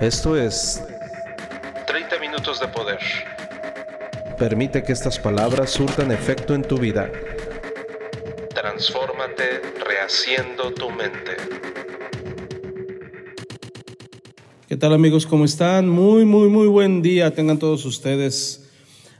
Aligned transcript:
Esto 0.00 0.36
es 0.36 0.84
30 1.86 2.18
minutos 2.18 2.60
de 2.60 2.68
poder. 2.68 2.98
Permite 4.38 4.82
que 4.82 4.92
estas 4.92 5.18
palabras 5.18 5.70
surtan 5.70 6.12
efecto 6.12 6.54
en 6.54 6.60
tu 6.60 6.76
vida. 6.76 7.10
Transfórmate 8.54 9.62
rehaciendo 9.82 10.70
tu 10.74 10.90
mente. 10.90 11.36
¿Qué 14.68 14.76
tal 14.76 14.92
amigos? 14.92 15.26
¿Cómo 15.26 15.46
están? 15.46 15.88
Muy, 15.88 16.26
muy, 16.26 16.50
muy 16.50 16.66
buen 16.66 17.00
día 17.00 17.34
tengan 17.34 17.58
todos 17.58 17.86
ustedes. 17.86 18.68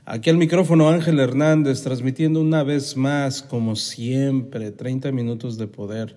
Aquí 0.05 0.29
al 0.29 0.37
micrófono 0.37 0.89
Ángel 0.89 1.19
Hernández, 1.19 1.81
transmitiendo 1.81 2.39
una 2.39 2.61
vez 2.61 2.95
más, 2.95 3.41
como 3.41 3.75
siempre, 3.75 4.69
30 4.69 5.11
minutos 5.11 5.57
de 5.57 5.65
poder. 5.65 6.15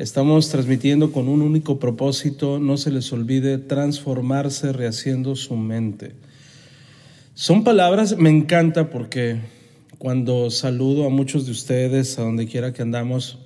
Estamos 0.00 0.48
transmitiendo 0.48 1.12
con 1.12 1.28
un 1.28 1.42
único 1.42 1.78
propósito, 1.78 2.58
no 2.58 2.78
se 2.78 2.90
les 2.90 3.12
olvide 3.12 3.58
transformarse 3.58 4.72
rehaciendo 4.72 5.36
su 5.36 5.56
mente. 5.56 6.14
Son 7.34 7.64
palabras, 7.64 8.16
me 8.16 8.30
encanta 8.30 8.88
porque 8.88 9.40
cuando 9.98 10.50
saludo 10.50 11.04
a 11.04 11.10
muchos 11.10 11.44
de 11.44 11.52
ustedes, 11.52 12.18
a 12.18 12.22
donde 12.22 12.46
quiera 12.46 12.72
que 12.72 12.80
andamos, 12.80 13.40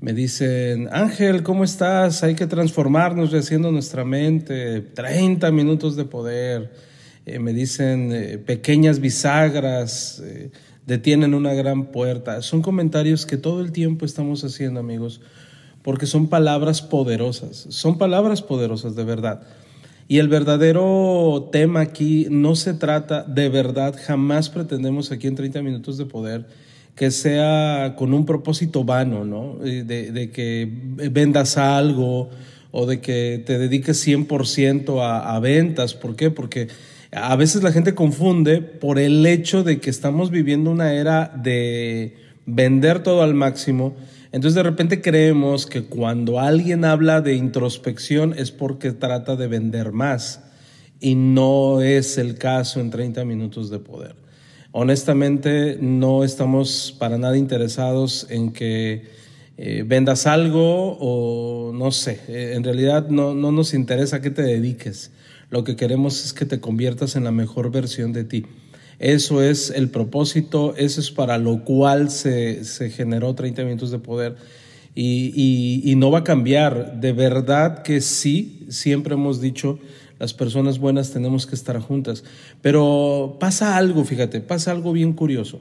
me 0.00 0.14
dicen, 0.14 0.88
Ángel, 0.92 1.42
¿cómo 1.42 1.62
estás? 1.62 2.22
Hay 2.22 2.36
que 2.36 2.46
transformarnos 2.46 3.30
rehaciendo 3.30 3.70
nuestra 3.70 4.02
mente, 4.02 4.80
30 4.80 5.50
minutos 5.50 5.94
de 5.94 6.06
poder. 6.06 6.72
Eh, 7.26 7.38
me 7.38 7.52
dicen, 7.52 8.12
eh, 8.14 8.38
pequeñas 8.38 8.98
bisagras 9.00 10.22
eh, 10.24 10.52
detienen 10.86 11.34
una 11.34 11.52
gran 11.52 11.92
puerta. 11.92 12.40
Son 12.40 12.62
comentarios 12.62 13.26
que 13.26 13.36
todo 13.36 13.60
el 13.60 13.72
tiempo 13.72 14.06
estamos 14.06 14.42
haciendo, 14.42 14.80
amigos 14.80 15.20
porque 15.82 16.06
son 16.06 16.28
palabras 16.28 16.82
poderosas, 16.82 17.66
son 17.70 17.98
palabras 17.98 18.42
poderosas 18.42 18.96
de 18.96 19.04
verdad. 19.04 19.42
Y 20.08 20.18
el 20.18 20.28
verdadero 20.28 21.48
tema 21.52 21.80
aquí 21.80 22.26
no 22.30 22.56
se 22.56 22.74
trata 22.74 23.22
de 23.22 23.48
verdad, 23.48 23.94
jamás 24.04 24.50
pretendemos 24.50 25.12
aquí 25.12 25.28
en 25.28 25.36
30 25.36 25.62
minutos 25.62 25.98
de 25.98 26.06
poder 26.06 26.46
que 26.96 27.10
sea 27.10 27.94
con 27.96 28.12
un 28.12 28.26
propósito 28.26 28.84
vano, 28.84 29.24
¿no? 29.24 29.54
De, 29.54 30.30
que 30.34 30.68
vendas 31.10 31.56
algo 31.56 32.28
o 32.72 32.86
de 32.86 33.00
que 33.00 33.42
te 33.46 33.58
dediques 33.58 34.06
100% 34.06 35.00
a, 35.00 35.34
a 35.34 35.40
ventas. 35.40 35.94
¿Por 35.94 36.14
qué? 36.16 36.30
Porque 36.30 36.68
a 37.12 37.36
veces 37.36 37.62
la 37.62 37.72
gente 37.72 37.94
confunde 37.94 38.60
por 38.60 38.98
el 38.98 39.24
hecho 39.24 39.62
de 39.64 39.80
que 39.80 39.90
estamos 39.90 40.30
viviendo 40.30 40.70
una 40.70 40.92
era 40.92 41.32
de 41.42 42.16
vender 42.46 43.02
todo 43.02 43.22
al 43.22 43.34
máximo 43.34 43.94
entonces 44.32 44.54
de 44.54 44.62
repente 44.62 45.00
creemos 45.00 45.66
que 45.66 45.84
cuando 45.84 46.38
alguien 46.38 46.84
habla 46.84 47.20
de 47.20 47.34
introspección 47.34 48.34
es 48.36 48.50
porque 48.50 48.92
trata 48.92 49.36
de 49.36 49.48
vender 49.48 49.92
más 49.92 50.40
y 51.00 51.14
no 51.14 51.80
es 51.80 52.18
el 52.18 52.36
caso 52.36 52.80
en 52.80 52.90
30 52.90 53.24
minutos 53.24 53.70
de 53.70 53.78
poder. 53.78 54.14
Honestamente 54.72 55.78
no 55.80 56.22
estamos 56.22 56.94
para 56.98 57.18
nada 57.18 57.36
interesados 57.36 58.26
en 58.30 58.52
que 58.52 59.08
eh, 59.56 59.82
vendas 59.86 60.26
algo 60.26 60.96
o 61.00 61.72
no 61.72 61.90
sé, 61.90 62.20
eh, 62.28 62.52
en 62.54 62.62
realidad 62.62 63.08
no, 63.08 63.34
no 63.34 63.50
nos 63.50 63.74
interesa 63.74 64.20
que 64.20 64.30
te 64.30 64.42
dediques. 64.42 65.10
Lo 65.50 65.64
que 65.64 65.74
queremos 65.74 66.24
es 66.24 66.32
que 66.32 66.46
te 66.46 66.60
conviertas 66.60 67.16
en 67.16 67.24
la 67.24 67.32
mejor 67.32 67.72
versión 67.72 68.12
de 68.12 68.22
ti. 68.22 68.46
Eso 69.00 69.42
es 69.42 69.70
el 69.70 69.88
propósito, 69.88 70.74
eso 70.76 71.00
es 71.00 71.10
para 71.10 71.38
lo 71.38 71.64
cual 71.64 72.10
se, 72.10 72.62
generó 72.94 73.34
30 73.34 73.64
minutos 73.64 73.90
de 73.90 73.98
poder. 73.98 74.36
Y, 74.94 75.94
no 75.96 76.10
va 76.10 76.18
a 76.18 76.24
cambiar. 76.24 77.00
De 77.00 77.14
verdad 77.14 77.82
que 77.82 78.02
sí, 78.02 78.66
siempre 78.68 79.14
hemos 79.14 79.40
dicho, 79.40 79.78
las 80.18 80.34
personas 80.34 80.78
buenas 80.78 81.12
tenemos 81.12 81.46
que 81.46 81.54
estar 81.54 81.80
juntas. 81.80 82.24
Pero 82.60 83.38
pasa 83.40 83.78
algo, 83.78 84.04
fíjate, 84.04 84.42
pasa 84.42 84.70
algo 84.70 84.92
bien 84.92 85.14
curioso. 85.14 85.60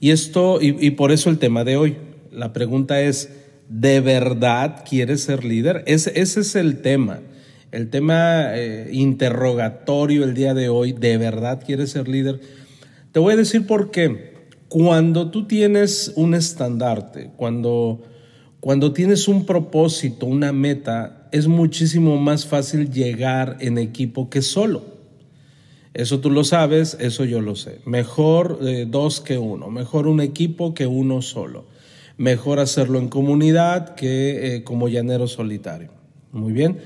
Y 0.00 0.10
esto, 0.10 0.58
y, 0.60 0.90
por 0.90 1.12
eso 1.12 1.30
el 1.30 1.38
tema 1.38 1.62
de 1.62 1.76
hoy. 1.76 1.96
La 2.32 2.52
pregunta 2.52 3.00
es, 3.00 3.30
¿de 3.68 4.00
verdad 4.00 4.84
quieres 4.88 5.22
ser 5.22 5.44
líder? 5.44 5.84
Ese 5.86 6.20
es 6.20 6.56
el 6.56 6.82
tema. 6.82 7.20
El 7.70 7.90
tema 7.90 8.56
eh, 8.56 8.88
interrogatorio 8.92 10.24
el 10.24 10.34
día 10.34 10.54
de 10.54 10.70
hoy, 10.70 10.92
¿de 10.92 11.18
verdad 11.18 11.62
quieres 11.64 11.90
ser 11.90 12.08
líder? 12.08 12.40
Te 13.12 13.20
voy 13.20 13.34
a 13.34 13.36
decir 13.36 13.66
por 13.66 13.90
qué. 13.90 14.32
Cuando 14.68 15.30
tú 15.30 15.46
tienes 15.46 16.12
un 16.16 16.34
estandarte, 16.34 17.30
cuando, 17.36 18.02
cuando 18.60 18.92
tienes 18.92 19.28
un 19.28 19.44
propósito, 19.44 20.24
una 20.24 20.52
meta, 20.52 21.28
es 21.30 21.46
muchísimo 21.46 22.16
más 22.16 22.46
fácil 22.46 22.90
llegar 22.90 23.58
en 23.60 23.76
equipo 23.76 24.30
que 24.30 24.40
solo. 24.40 24.98
Eso 25.92 26.20
tú 26.20 26.30
lo 26.30 26.44
sabes, 26.44 26.96
eso 27.00 27.24
yo 27.24 27.42
lo 27.42 27.54
sé. 27.54 27.80
Mejor 27.84 28.60
eh, 28.62 28.86
dos 28.88 29.20
que 29.20 29.36
uno, 29.36 29.68
mejor 29.68 30.06
un 30.06 30.20
equipo 30.20 30.72
que 30.72 30.86
uno 30.86 31.20
solo. 31.20 31.66
Mejor 32.16 32.60
hacerlo 32.60 32.98
en 32.98 33.08
comunidad 33.08 33.94
que 33.94 34.56
eh, 34.56 34.64
como 34.64 34.88
llanero 34.88 35.28
solitario. 35.28 35.90
Muy 36.32 36.52
bien. 36.52 36.78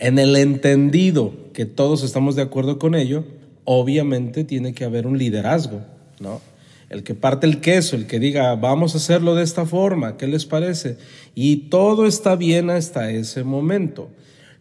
En 0.00 0.18
el 0.18 0.34
entendido 0.34 1.34
que 1.52 1.66
todos 1.66 2.02
estamos 2.02 2.34
de 2.34 2.40
acuerdo 2.40 2.78
con 2.78 2.94
ello, 2.94 3.24
obviamente 3.64 4.44
tiene 4.44 4.72
que 4.72 4.84
haber 4.84 5.06
un 5.06 5.18
liderazgo, 5.18 5.82
¿no? 6.20 6.40
El 6.88 7.02
que 7.02 7.14
parte 7.14 7.46
el 7.46 7.60
queso, 7.60 7.96
el 7.96 8.06
que 8.06 8.18
diga, 8.18 8.54
vamos 8.56 8.94
a 8.94 8.96
hacerlo 8.96 9.34
de 9.34 9.44
esta 9.44 9.66
forma, 9.66 10.16
¿qué 10.16 10.26
les 10.26 10.46
parece? 10.46 10.96
Y 11.34 11.68
todo 11.68 12.06
está 12.06 12.34
bien 12.34 12.70
hasta 12.70 13.10
ese 13.10 13.44
momento. 13.44 14.08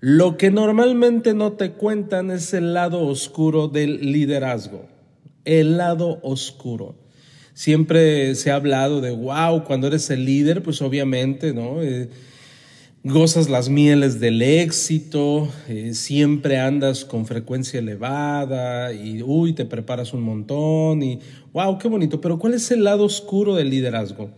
Lo 0.02 0.36
que 0.36 0.52
normalmente 0.52 1.34
no 1.34 1.54
te 1.54 1.72
cuentan 1.72 2.32
es 2.32 2.54
el 2.54 2.74
lado 2.74 3.08
oscuro 3.08 3.70
del 3.70 4.12
liderazgo, 4.12 4.88
el 5.46 5.78
lado 5.78 6.20
oscuro. 6.22 6.96
Siempre 7.54 8.36
se 8.36 8.52
ha 8.52 8.56
hablado 8.56 9.00
de, 9.00 9.12
wow, 9.12 9.64
cuando 9.64 9.88
eres 9.88 10.10
el 10.10 10.26
líder, 10.26 10.62
pues 10.64 10.82
obviamente, 10.82 11.54
¿no? 11.54 11.82
Eh, 11.82 12.10
gozas 13.04 13.50
las 13.50 13.70
mieles 13.70 14.20
del 14.20 14.42
éxito, 14.42 15.50
eh, 15.68 15.94
siempre 15.94 16.60
andas 16.60 17.06
con 17.06 17.26
frecuencia 17.26 17.80
elevada 17.80 18.94
y, 18.94 19.24
uy, 19.24 19.54
te 19.54 19.66
preparas 19.66 20.14
un 20.14 20.22
montón 20.22 21.02
y, 21.02 21.20
wow, 21.54 21.78
qué 21.78 21.88
bonito. 21.88 22.20
Pero 22.20 22.40
¿cuál 22.40 22.54
es 22.56 22.72
el 22.72 22.84
lado 22.84 23.06
oscuro 23.06 23.56
del 23.56 23.70
liderazgo? 23.70 24.32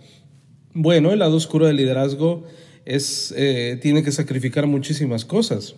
Bueno, 0.74 1.12
el 1.12 1.20
lado 1.20 1.36
oscuro 1.36 1.66
del 1.66 1.78
liderazgo 1.78 2.44
es, 2.86 3.34
eh, 3.36 3.80
tiene 3.82 4.04
que 4.04 4.12
sacrificar 4.12 4.68
muchísimas 4.68 5.26
cosas. 5.26 5.76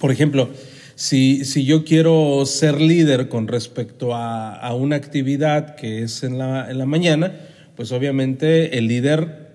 Por 0.00 0.10
ejemplo, 0.10 0.48
si, 0.94 1.44
si 1.44 1.64
yo 1.64 1.84
quiero 1.84 2.44
ser 2.46 2.80
líder 2.80 3.28
con 3.28 3.48
respecto 3.48 4.14
a, 4.14 4.54
a 4.54 4.74
una 4.74 4.96
actividad 4.96 5.76
que 5.76 6.02
es 6.02 6.22
en 6.22 6.38
la, 6.38 6.70
en 6.70 6.78
la 6.78 6.86
mañana, 6.86 7.38
pues 7.76 7.92
obviamente 7.92 8.78
el 8.78 8.88
líder 8.88 9.52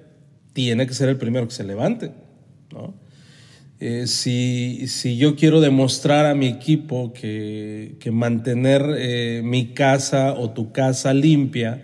tiene 0.54 0.88
que 0.88 0.94
ser 0.94 1.10
el 1.10 1.18
primero 1.18 1.48
que 1.48 1.54
se 1.54 1.64
levante 1.64 2.12
eh, 3.80 4.08
si, 4.08 4.88
si, 4.88 5.18
yo 5.18 5.36
quiero 5.36 5.62
demostrar 5.62 6.26
a 6.26 6.34
mi 6.34 6.48
equipo 6.48 7.14
que, 7.14 7.96
que 8.00 8.10
mantener 8.10 8.84
eh, 8.98 9.42
mi 9.44 9.68
casa 9.68 10.34
o 10.34 10.50
tu 10.50 10.72
casa 10.72 11.14
limpia, 11.14 11.84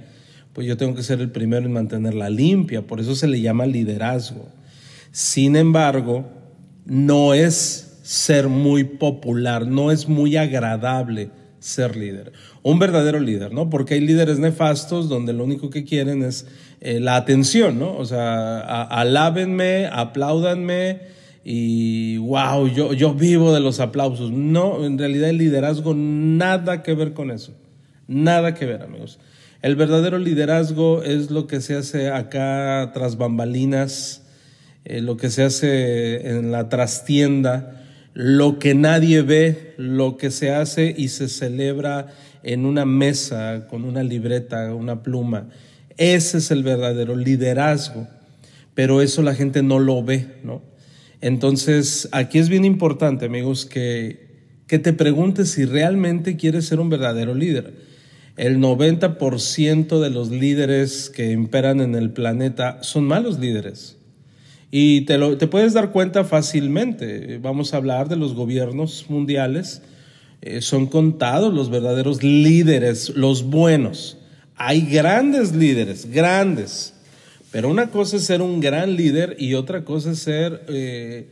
pues 0.53 0.65
yo 0.65 0.75
tengo 0.75 0.95
que 0.95 1.03
ser 1.03 1.21
el 1.21 1.29
primero 1.29 1.65
en 1.65 1.71
mantenerla 1.71 2.31
limpia, 2.31 2.81
por 2.81 2.99
eso 2.99 3.15
se 3.15 3.27
le 3.27 3.41
llama 3.41 3.67
liderazgo. 3.67 4.47
Sin 5.11 5.55
embargo, 5.55 6.25
no 6.85 7.35
es 7.35 7.99
ser 8.01 8.47
muy 8.47 8.83
popular, 8.85 9.67
no 9.67 9.91
es 9.91 10.09
muy 10.09 10.35
agradable 10.35 11.29
ser 11.59 11.95
líder. 11.95 12.33
Un 12.63 12.79
verdadero 12.79 13.19
líder, 13.19 13.53
¿no? 13.53 13.69
Porque 13.69 13.93
hay 13.93 13.99
líderes 13.99 14.39
nefastos 14.39 15.09
donde 15.09 15.31
lo 15.33 15.43
único 15.43 15.69
que 15.69 15.83
quieren 15.83 16.23
es 16.23 16.47
eh, 16.81 16.99
la 16.99 17.17
atención, 17.17 17.77
¿no? 17.77 17.95
O 17.95 18.05
sea, 18.05 18.83
alábenme, 18.83 19.87
apláudanme 19.91 21.12
y 21.43 22.17
wow, 22.17 22.67
yo, 22.67 22.93
yo 22.93 23.13
vivo 23.13 23.53
de 23.53 23.59
los 23.59 23.79
aplausos. 23.79 24.31
No, 24.31 24.85
en 24.85 24.97
realidad 24.97 25.29
el 25.29 25.37
liderazgo 25.37 25.93
nada 25.93 26.83
que 26.83 26.93
ver 26.93 27.13
con 27.13 27.31
eso. 27.31 27.53
Nada 28.07 28.53
que 28.53 28.65
ver, 28.65 28.81
amigos. 28.81 29.19
El 29.61 29.75
verdadero 29.75 30.17
liderazgo 30.17 31.03
es 31.03 31.31
lo 31.31 31.47
que 31.47 31.61
se 31.61 31.75
hace 31.75 32.09
acá 32.09 32.91
tras 32.93 33.17
bambalinas, 33.17 34.23
eh, 34.85 35.01
lo 35.01 35.15
que 35.17 35.29
se 35.29 35.43
hace 35.43 36.29
en 36.29 36.51
la 36.51 36.69
trastienda, 36.69 37.81
lo 38.13 38.59
que 38.59 38.75
nadie 38.75 39.21
ve, 39.21 39.73
lo 39.77 40.17
que 40.17 40.31
se 40.31 40.51
hace 40.51 40.93
y 40.97 41.07
se 41.07 41.29
celebra 41.29 42.07
en 42.43 42.65
una 42.65 42.85
mesa 42.85 43.67
con 43.69 43.85
una 43.85 44.03
libreta, 44.03 44.73
una 44.75 45.01
pluma. 45.01 45.47
Ese 45.97 46.39
es 46.39 46.51
el 46.51 46.63
verdadero 46.63 47.15
liderazgo, 47.15 48.07
pero 48.73 49.01
eso 49.01 49.21
la 49.21 49.33
gente 49.33 49.63
no 49.63 49.79
lo 49.79 50.03
ve, 50.03 50.27
¿no? 50.43 50.72
Entonces, 51.23 52.09
aquí 52.11 52.37
es 52.37 52.49
bien 52.49 52.65
importante, 52.65 53.27
amigos, 53.27 53.65
que, 53.65 54.27
que 54.67 54.77
te 54.77 54.91
preguntes 54.91 55.51
si 55.51 55.63
realmente 55.63 56.35
quieres 56.35 56.65
ser 56.65 56.81
un 56.81 56.89
verdadero 56.89 57.33
líder. 57.33 57.75
El 58.35 58.57
90% 58.57 60.01
de 60.01 60.09
los 60.09 60.31
líderes 60.31 61.09
que 61.09 61.31
imperan 61.31 61.79
en 61.79 61.95
el 61.95 62.11
planeta 62.11 62.79
son 62.83 63.05
malos 63.05 63.39
líderes. 63.39 63.95
Y 64.69 65.05
te, 65.05 65.17
lo, 65.17 65.37
te 65.37 65.47
puedes 65.47 65.71
dar 65.71 65.91
cuenta 65.93 66.25
fácilmente. 66.25 67.37
Vamos 67.37 67.73
a 67.73 67.77
hablar 67.77 68.09
de 68.09 68.17
los 68.17 68.33
gobiernos 68.33 69.05
mundiales. 69.07 69.81
Eh, 70.41 70.59
son 70.59 70.87
contados 70.87 71.53
los 71.53 71.69
verdaderos 71.69 72.21
líderes, 72.21 73.11
los 73.15 73.43
buenos. 73.43 74.17
Hay 74.57 74.81
grandes 74.81 75.55
líderes, 75.55 76.05
grandes. 76.11 76.92
Pero 77.53 77.69
una 77.69 77.91
cosa 77.91 78.17
es 78.17 78.23
ser 78.23 78.41
un 78.41 78.59
gran 78.59 78.95
líder 78.95 79.35
y 79.37 79.53
otra 79.53 79.85
cosa 79.85 80.13
es 80.13 80.19
ser, 80.19 80.65
eh, 80.69 81.27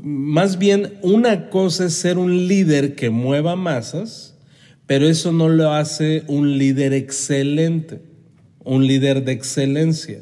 más 0.00 0.56
bien, 0.56 1.00
una 1.02 1.50
cosa 1.50 1.86
es 1.86 1.94
ser 1.94 2.16
un 2.16 2.46
líder 2.46 2.94
que 2.94 3.10
mueva 3.10 3.56
masas, 3.56 4.36
pero 4.86 5.08
eso 5.08 5.32
no 5.32 5.48
lo 5.48 5.72
hace 5.72 6.22
un 6.28 6.58
líder 6.58 6.92
excelente, 6.92 8.00
un 8.62 8.86
líder 8.86 9.24
de 9.24 9.32
excelencia. 9.32 10.20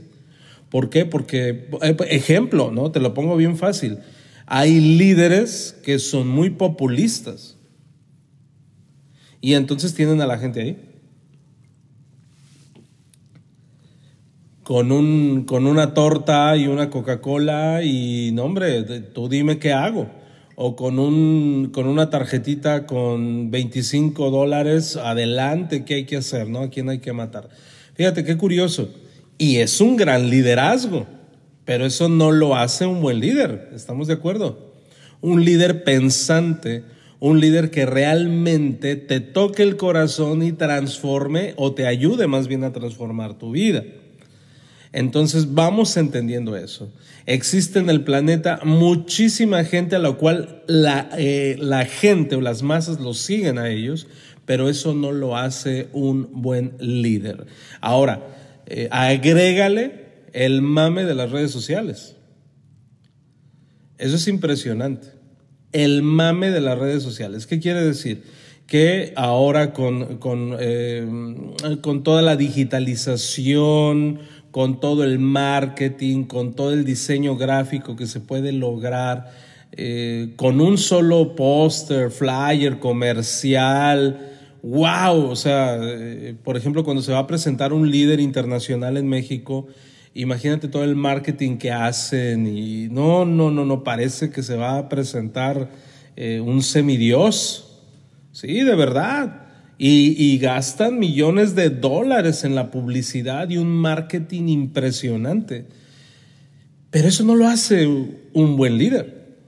¿Por 0.71 0.89
qué? 0.89 1.05
Porque, 1.05 1.69
eh, 1.83 1.97
ejemplo, 2.09 2.71
¿no? 2.71 2.91
Te 2.91 3.01
lo 3.01 3.13
pongo 3.13 3.37
bien 3.37 3.59
fácil. 3.59 3.99
Hay 4.47 4.81
líderes 4.81 5.77
que 5.85 5.99
son 5.99 6.29
muy 6.29 6.49
populistas 6.49 7.59
y 9.43 9.53
entonces 9.53 9.93
tienen 9.93 10.23
a 10.23 10.27
la 10.27 10.39
gente 10.39 10.63
ahí. 10.63 10.90
Con, 14.71 14.93
un, 14.93 15.47
con 15.47 15.67
una 15.67 15.95
torta 15.95 16.57
y 16.57 16.69
una 16.69 16.91
Coca-Cola 16.91 17.83
y, 17.83 18.31
no 18.33 18.45
hombre, 18.45 18.85
tú 19.03 19.29
dime 19.29 19.59
qué 19.59 19.73
hago. 19.73 20.09
O 20.55 20.77
con, 20.77 21.01
un, 21.01 21.71
con 21.73 21.89
una 21.89 22.09
tarjetita 22.09 22.87
con 22.87 23.51
25 23.51 24.31
dólares, 24.31 24.95
adelante, 24.95 25.85
¿qué 25.85 25.95
hay 25.95 26.05
que 26.05 26.19
hacer? 26.19 26.49
¿no? 26.49 26.61
¿A 26.61 26.71
quién 26.71 26.89
hay 26.89 27.01
que 27.01 27.13
matar? 27.13 27.49
Fíjate 27.95 28.23
qué 28.23 28.37
curioso 28.37 28.89
y 29.39 29.57
es 29.57 29.81
un 29.81 29.97
gran 29.97 30.31
liderazgo, 30.31 31.05
pero 31.65 31.85
eso 31.85 32.09
no 32.09 32.31
lo 32.31 32.55
hace 32.55 32.87
un 32.87 33.03
buen 33.03 33.19
líder, 33.19 33.71
¿estamos 33.75 34.07
de 34.07 34.15
acuerdo? 34.15 34.73
Un 35.21 35.45
líder 35.45 35.83
pensante, 35.83 36.85
un 37.19 37.41
líder 37.41 37.73
que 37.73 37.87
realmente 37.87 38.95
te 38.95 39.19
toque 39.19 39.65
el 39.65 39.77
corazón 39.77 40.45
y 40.45 40.53
transforme 40.53 41.55
o 41.57 41.75
te 41.75 41.89
ayude 41.89 42.29
más 42.29 42.47
bien 42.47 42.63
a 42.63 42.73
transformar 42.73 43.37
tu 43.37 43.51
vida. 43.51 43.83
Entonces 44.93 45.55
vamos 45.55 45.97
entendiendo 45.97 46.57
eso. 46.57 46.93
Existe 47.27 47.79
en 47.79 47.91
el 47.91 48.03
planeta 48.03 48.61
muchísima 48.65 49.65
gente 49.65 49.97
a 49.97 50.01
la 50.01 50.13
cual 50.13 50.63
la, 50.67 51.09
eh, 51.17 51.57
la 51.61 51.85
gente 51.85 52.37
o 52.37 52.41
las 52.41 52.63
masas 52.63 52.99
los 52.99 53.19
siguen 53.19 53.59
a 53.59 53.69
ellos, 53.69 54.09
pero 54.47 54.69
eso 54.69 54.95
no 54.95 55.13
lo 55.13 55.37
hace 55.37 55.89
un 55.93 56.29
buen 56.43 56.73
líder. 56.81 57.47
Ahora, 57.81 58.27
eh, 58.67 58.89
agrégale 58.91 60.07
el 60.33 60.63
mame 60.63 61.05
de 61.05 61.15
las 61.15 61.31
redes 61.31 61.51
sociales. 61.51 62.17
Eso 63.99 64.17
es 64.17 64.27
impresionante. 64.29 65.09
El 65.73 66.03
mame 66.03 66.51
de 66.51 66.61
las 66.61 66.79
redes 66.79 67.03
sociales. 67.03 67.47
¿Qué 67.47 67.61
quiere 67.61 67.83
decir? 67.83 68.23
Que 68.67 69.13
ahora 69.15 69.73
con, 69.73 70.19
con, 70.19 70.57
eh, 70.59 71.07
con 71.83 72.03
toda 72.03 72.23
la 72.23 72.37
digitalización, 72.37 74.21
con 74.51 74.81
todo 74.81 75.05
el 75.05 75.19
marketing, 75.19 76.25
con 76.25 76.55
todo 76.55 76.73
el 76.73 76.85
diseño 76.85 77.37
gráfico 77.37 77.97
que 77.97 78.07
se 78.07 78.21
puede 78.21 78.53
lograr, 78.53 79.31
eh, 79.73 80.33
con 80.37 80.61
un 80.61 80.79
solo 80.79 81.37
póster, 81.37 82.11
flyer, 82.11 82.79
comercial, 82.81 84.19
wow, 84.63 85.31
o 85.31 85.37
sea, 85.37 85.79
eh, 85.81 86.35
por 86.43 86.57
ejemplo, 86.57 86.85
cuando 86.85 87.03
se 87.03 87.13
va 87.13 87.21
a 87.21 87.27
presentar 87.27 87.73
un 87.73 87.91
líder 87.91 88.21
internacional 88.21 88.97
en 88.97 89.09
México, 89.09 89.69
imagínate 90.15 90.69
todo 90.69 90.83
el 90.85 90.97
marketing 90.97 91.57
que 91.57 91.71
hacen 91.71 92.47
y 92.47 92.89
no, 92.89 93.25
no, 93.25 93.51
no, 93.51 93.65
no, 93.65 93.85
parece 93.85 94.31
que 94.31 94.43
se 94.43 94.57
va 94.57 94.79
a 94.79 94.89
presentar 94.89 95.71
eh, 96.17 96.41
un 96.41 96.63
semidios, 96.63 97.81
sí, 98.33 98.63
de 98.63 98.75
verdad. 98.75 99.50
Y, 99.83 100.37
gastan 100.37 100.99
millones 100.99 101.55
de 101.55 101.71
dólares 101.71 102.45
en 102.45 102.55
la 102.55 102.71
publicidad 102.71 103.49
y 103.49 103.57
un 103.57 103.69
marketing 103.69 104.49
impresionante. 104.49 105.69
Pero 106.91 107.09
eso 107.09 107.25
no 107.25 107.35
lo 107.35 107.49
hace 107.49 107.87
un 107.87 108.57
buen 108.59 108.77
líder. 108.77 109.39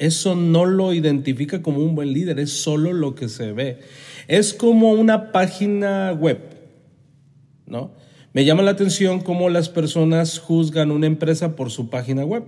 Eso 0.00 0.34
no 0.34 0.66
lo 0.66 0.92
identifica 0.92 1.62
como 1.62 1.78
un 1.78 1.94
buen 1.94 2.12
líder, 2.12 2.40
es 2.40 2.50
solo 2.50 2.92
lo 2.92 3.14
que 3.14 3.28
se 3.28 3.52
ve. 3.52 3.78
Es 4.26 4.54
como 4.54 4.90
una 4.90 5.30
página 5.30 6.12
web, 6.12 6.40
¿no? 7.64 7.92
Me 8.32 8.44
llama 8.44 8.64
la 8.64 8.72
atención 8.72 9.20
cómo 9.20 9.50
las 9.50 9.68
personas 9.68 10.40
juzgan 10.40 10.90
una 10.90 11.06
empresa 11.06 11.54
por 11.54 11.70
su 11.70 11.90
página 11.90 12.24
web. 12.24 12.42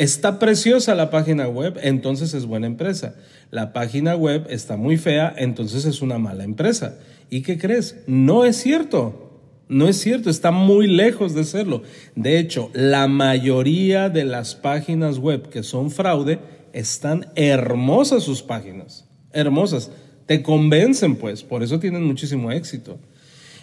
Está 0.00 0.38
preciosa 0.38 0.94
la 0.94 1.10
página 1.10 1.46
web, 1.46 1.78
entonces 1.82 2.32
es 2.32 2.46
buena 2.46 2.66
empresa. 2.66 3.16
La 3.50 3.74
página 3.74 4.16
web 4.16 4.46
está 4.48 4.78
muy 4.78 4.96
fea, 4.96 5.34
entonces 5.36 5.84
es 5.84 6.00
una 6.00 6.16
mala 6.16 6.44
empresa. 6.44 6.96
¿Y 7.28 7.42
qué 7.42 7.58
crees? 7.58 7.96
No 8.06 8.46
es 8.46 8.56
cierto. 8.56 9.42
No 9.68 9.88
es 9.88 9.98
cierto, 9.98 10.30
está 10.30 10.52
muy 10.52 10.86
lejos 10.86 11.34
de 11.34 11.44
serlo. 11.44 11.82
De 12.16 12.38
hecho, 12.38 12.70
la 12.72 13.08
mayoría 13.08 14.08
de 14.08 14.24
las 14.24 14.54
páginas 14.54 15.18
web 15.18 15.50
que 15.50 15.62
son 15.62 15.90
fraude 15.90 16.38
están 16.72 17.26
hermosas 17.34 18.22
sus 18.22 18.42
páginas. 18.42 19.06
Hermosas 19.34 19.90
te 20.24 20.42
convencen, 20.42 21.16
pues, 21.16 21.42
por 21.42 21.62
eso 21.62 21.78
tienen 21.78 22.04
muchísimo 22.04 22.50
éxito. 22.50 22.98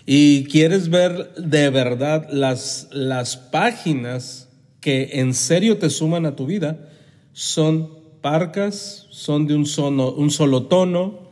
Y 0.05 0.43
quieres 0.43 0.89
ver 0.89 1.33
de 1.33 1.71
verdad 1.71 2.27
las, 2.29 2.89
las 2.91 3.37
páginas 3.37 4.46
que 4.87 5.19
en 5.19 5.33
serio 5.33 5.79
te 5.79 5.89
suman 5.89 6.25
a 6.25 6.37
tu 6.37 6.45
vida, 6.45 6.87
son 7.33 7.89
parcas, 8.21 9.05
son 9.09 9.45
de 9.45 9.53
un, 9.53 9.65
un 9.99 10.31
solo 10.31 10.63
tono, 10.67 11.27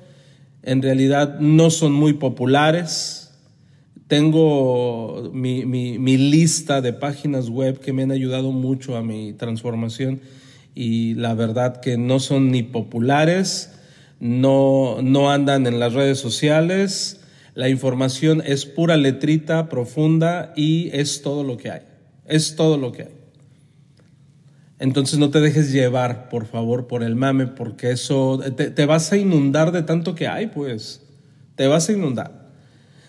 en 0.62 0.81
realidad 0.81 1.40
no 1.40 1.69
son 1.69 1.94
muy 1.94 2.16
populares. 2.16 3.31
Tengo 4.07 5.31
mi, 5.31 5.63
mi 5.63 6.18
lista 6.18 6.81
de 6.81 6.92
páginas 6.92 7.48
web 7.48 7.80
que 7.80 7.94
me 7.94 8.04
han 8.04 8.12
ayudado 8.12 8.52
mucho 8.52 8.98
a 8.98 9.04
mi 9.04 9.31
transformación 9.31 10.19
y 10.74 11.13
la 11.13 11.34
verdad 11.34 11.80
que 11.80 11.98
no 11.98 12.19
son 12.19 12.52
ni 12.52 12.62
populares, 12.62 13.72
no, 14.19 14.98
no 15.02 15.31
andan 15.31 15.66
en 15.66 15.80
las 15.80 15.94
redes 15.94 16.19
sociales, 16.19 17.22
la 17.54 17.69
información 17.69 18.44
es 18.46 18.66
pura 18.66 18.98
letrita 18.98 19.69
profunda 19.69 20.52
y 20.57 20.90
es 20.92 21.22
todo 21.22 21.46
lo 21.46 21.56
que 21.56 21.72
hay, 21.72 21.84
es 22.25 22.57
todo 22.57 22.78
lo 22.78 22.92
que 22.92 23.04
hay. 23.04 23.14
Entonces 24.80 25.19
no 25.19 25.30
te 25.30 25.39
dejes 25.39 25.72
llevar, 25.72 26.27
por 26.30 26.45
favor, 26.45 26.88
por 26.88 27.04
el 27.04 27.16
mame, 27.16 27.48
porque 27.48 27.92
eso 27.92 28.42
te, 28.56 28.85
vas 28.85 29.11
a 29.11 29.18
inundar 29.18 29.71
de 29.71 29.83
tanto 29.83 30.16
que 30.16 30.28
hay, 30.28 30.47
pues, 30.47 31.02
te 31.56 31.68
vas 31.68 31.88
a 31.88 31.94
inundar. 31.94 32.45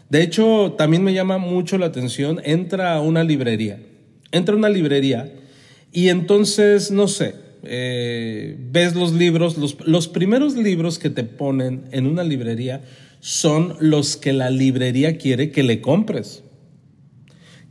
De 0.08 0.22
hecho, 0.22 0.74
también 0.78 1.02
me 1.02 1.12
llama 1.12 1.38
mucho 1.38 1.76
la 1.78 1.86
atención, 1.86 2.40
entra 2.44 2.94
a 2.94 3.00
una 3.00 3.24
librería, 3.24 3.80
entra 4.30 4.54
a 4.54 4.58
una 4.58 4.68
librería 4.68 5.32
y 5.90 6.08
entonces, 6.08 6.92
no 6.92 7.08
sé, 7.08 7.34
eh, 7.64 8.56
ves 8.70 8.94
los 8.94 9.12
libros, 9.12 9.56
los 9.84 10.06
primeros 10.06 10.54
libros 10.54 11.00
que 11.00 11.10
te 11.10 11.24
ponen 11.24 11.86
en 11.90 12.06
una 12.06 12.22
librería 12.22 12.82
son 13.18 13.74
los 13.80 14.16
que 14.16 14.32
la 14.32 14.50
librería 14.50 15.18
quiere 15.18 15.50
que 15.50 15.64
le 15.64 15.80
compres. 15.80 16.44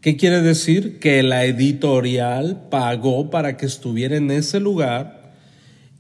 ¿Qué 0.06 0.18
quiere 0.18 0.44
decir? 0.44 1.00
Que 1.00 1.24
la 1.24 1.46
editorial 1.46 2.68
pagó 2.70 3.32
para 3.32 3.58
que 3.58 3.66
estuviera 3.66 4.16
en 4.16 4.30
ese 4.30 4.60
lugar 4.60 5.34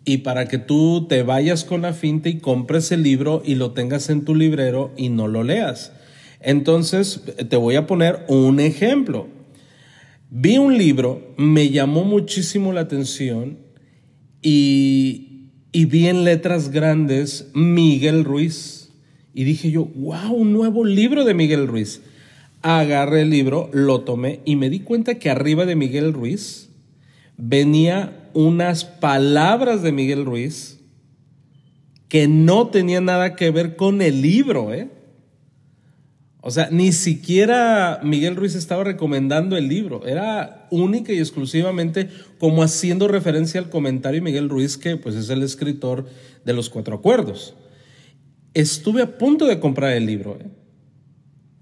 y 0.06 0.18
para 0.18 0.48
que 0.48 0.60
tú 0.60 1.08
te 1.10 1.24
vayas 1.24 1.64
con 1.64 1.82
la 1.82 1.92
finta 1.92 2.30
y 2.30 2.38
compres 2.38 2.92
el 2.92 3.02
libro 3.02 3.42
y 3.44 3.56
lo 3.56 3.72
tengas 3.72 4.12
en 4.12 4.24
tu 4.24 4.36
librero 4.36 4.94
y 4.96 5.10
no 5.10 5.28
lo 5.28 5.42
leas. 5.42 5.92
Entonces, 6.40 7.24
te 7.50 7.58
voy 7.58 7.78
a 7.78 7.88
poner 7.88 8.26
un 8.28 8.60
ejemplo. 8.60 9.28
Vi 10.30 10.60
un 10.60 10.78
libro, 10.78 11.34
me 11.36 11.72
llamó 11.72 12.04
muchísimo 12.04 12.74
la 12.74 12.82
atención 12.82 13.58
y, 14.40 15.50
vi 15.74 16.10
en 16.10 16.24
letras 16.26 16.70
grandes 16.70 17.50
Miguel 17.56 18.24
Ruiz. 18.24 18.92
Y 19.34 19.46
dije 19.46 19.72
yo, 19.72 19.86
wow, 19.86 20.32
un 20.32 20.54
nuevo 20.54 20.86
libro 20.86 21.26
de 21.26 21.34
Miguel 21.34 21.66
Ruiz. 21.66 22.04
Agarré 22.68 23.22
el 23.22 23.30
libro, 23.30 23.70
lo 23.74 24.02
tomé 24.02 24.40
y 24.44 24.56
me 24.56 24.72
di 24.72 24.80
cuenta 24.80 25.20
que 25.20 25.30
arriba 25.30 25.68
de 25.68 25.76
Miguel 25.76 26.14
Ruiz 26.14 26.72
venía 27.38 28.32
unas 28.34 28.86
palabras 28.86 29.84
de 29.84 29.92
Miguel 29.92 30.26
Ruiz 30.26 30.80
que 32.10 32.28
no 32.28 32.70
tenían 32.70 33.06
nada 33.06 33.36
que 33.36 33.52
ver 33.52 33.76
con 33.76 34.02
el 34.02 34.24
libro, 34.24 34.74
¿eh? 34.74 34.90
O 36.42 36.50
sea, 36.50 36.70
ni 36.72 36.92
siquiera 36.92 38.00
Miguel 38.02 38.36
Ruiz 38.36 38.56
estaba 38.56 38.84
recomendando 38.84 39.58
el 39.58 39.68
libro, 39.68 40.08
era 40.08 40.68
única 40.72 41.14
y 41.14 41.20
exclusivamente 41.20 42.10
como 42.40 42.64
haciendo 42.64 43.08
referencia 43.08 43.60
al 43.60 43.70
comentario 43.70 44.22
de 44.22 44.26
Miguel 44.26 44.50
Ruiz, 44.50 44.76
que 44.76 44.98
pues 44.98 45.14
es 45.14 45.30
el 45.30 45.44
escritor 45.44 46.08
de 46.44 46.54
los 46.54 46.72
cuatro 46.72 46.96
acuerdos. 46.96 47.54
Estuve 48.56 49.04
a 49.04 49.20
punto 49.20 49.46
de 49.46 49.60
comprar 49.60 49.94
el 49.94 50.08
libro, 50.08 50.40
¿eh? 50.42 50.65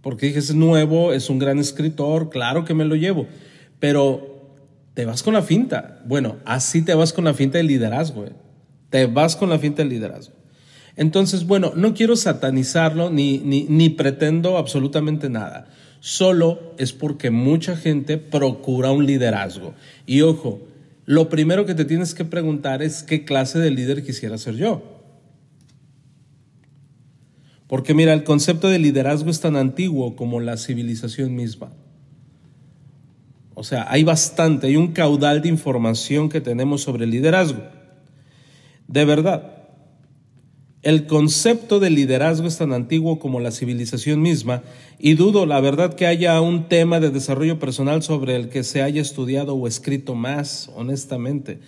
Porque 0.04 0.28
dije, 0.28 0.40
es 0.40 0.54
nuevo, 0.54 1.14
es 1.14 1.30
un 1.30 1.40
gran 1.40 1.58
escritor, 1.60 2.30
claro 2.30 2.66
que 2.66 2.74
me 2.74 2.84
lo 2.84 2.96
llevo, 2.96 3.26
pero 3.80 4.52
te 4.94 5.06
vas 5.06 5.24
con 5.24 5.34
la 5.34 5.42
finta. 5.42 6.02
Bueno, 6.06 6.36
así 6.46 6.82
te 6.84 6.94
vas 6.94 7.14
con 7.14 7.24
la 7.24 7.34
finta 7.34 7.58
del 7.58 7.68
liderazgo. 7.68 8.26
eh. 8.26 8.34
Te 8.90 9.08
vas 9.08 9.38
con 9.38 9.50
la 9.50 9.58
finta 9.58 9.82
del 9.82 9.90
liderazgo. 9.90 10.34
Entonces, 10.98 11.48
bueno, 11.48 11.72
no 11.76 11.94
quiero 11.94 12.18
satanizarlo 12.18 13.10
ni, 13.10 13.40
ni, 13.40 13.64
ni 13.64 13.90
pretendo 13.90 14.58
absolutamente 14.58 15.30
nada. 15.30 15.68
Solo 16.02 16.76
es 16.78 16.92
porque 16.92 17.32
mucha 17.32 17.78
gente 17.78 18.18
procura 18.18 18.92
un 18.92 19.06
liderazgo. 19.06 19.74
Y 20.06 20.22
ojo, 20.22 20.60
lo 21.06 21.30
primero 21.30 21.66
que 21.66 21.76
te 21.76 21.86
tienes 21.86 22.14
que 22.14 22.26
preguntar 22.26 22.84
es 22.84 23.04
qué 23.04 23.24
clase 23.24 23.58
de 23.58 23.72
líder 23.72 24.04
quisiera 24.04 24.38
ser 24.38 24.56
yo. 24.56 24.93
Porque 27.74 27.96
mira, 27.96 28.14
el 28.14 28.24
concepto 28.24 28.70
de 28.70 28.78
liderazgo 28.78 29.32
es 29.32 29.40
tan 29.40 29.56
antiguo 29.56 30.16
como 30.16 30.40
la 30.40 30.58
civilización 30.58 31.36
misma. 31.36 31.72
O 33.56 33.64
sea, 33.64 33.88
hay 33.90 34.04
bastante, 34.04 34.68
hay 34.68 34.76
un 34.76 34.90
caudal 34.90 35.42
de 35.42 35.50
información 35.50 36.30
que 36.30 36.40
tenemos 36.40 36.84
sobre 36.84 37.06
el 37.06 37.10
liderazgo. 37.10 37.64
De 38.88 39.06
verdad, 39.06 39.58
el 40.84 41.08
concepto 41.08 41.80
de 41.80 41.90
liderazgo 41.90 42.48
es 42.48 42.60
tan 42.60 42.74
antiguo 42.74 43.18
como 43.18 43.40
la 43.40 43.50
civilización 43.50 44.22
misma 44.22 44.62
y 45.00 45.16
dudo, 45.16 45.48
la 45.48 45.60
verdad, 45.60 45.96
que 45.96 46.06
haya 46.06 46.40
un 46.42 46.70
tema 46.70 47.00
de 47.00 47.10
desarrollo 47.10 47.58
personal 47.58 48.04
sobre 48.04 48.36
el 48.36 48.50
que 48.50 48.64
se 48.64 48.84
haya 48.84 49.02
estudiado 49.02 49.56
o 49.56 49.68
escrito 49.68 50.14
más, 50.14 50.70
honestamente. 50.76 51.60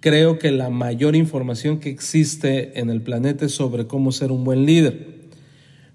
Creo 0.00 0.40
que 0.40 0.50
la 0.50 0.70
mayor 0.70 1.14
información 1.14 1.78
que 1.78 1.90
existe 1.90 2.80
en 2.80 2.90
el 2.90 3.00
planeta 3.00 3.44
es 3.44 3.52
sobre 3.52 3.86
cómo 3.86 4.10
ser 4.10 4.32
un 4.32 4.42
buen 4.42 4.66
líder. 4.66 5.21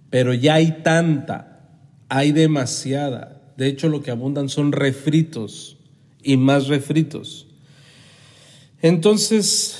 Pero 0.09 0.33
ya 0.33 0.55
hay 0.55 0.83
tanta, 0.83 1.69
hay 2.09 2.31
demasiada. 2.31 3.41
De 3.57 3.67
hecho, 3.67 3.89
lo 3.89 4.01
que 4.01 4.11
abundan 4.11 4.49
son 4.49 4.71
refritos 4.71 5.77
y 6.23 6.37
más 6.37 6.67
refritos. 6.67 7.47
Entonces, 8.81 9.79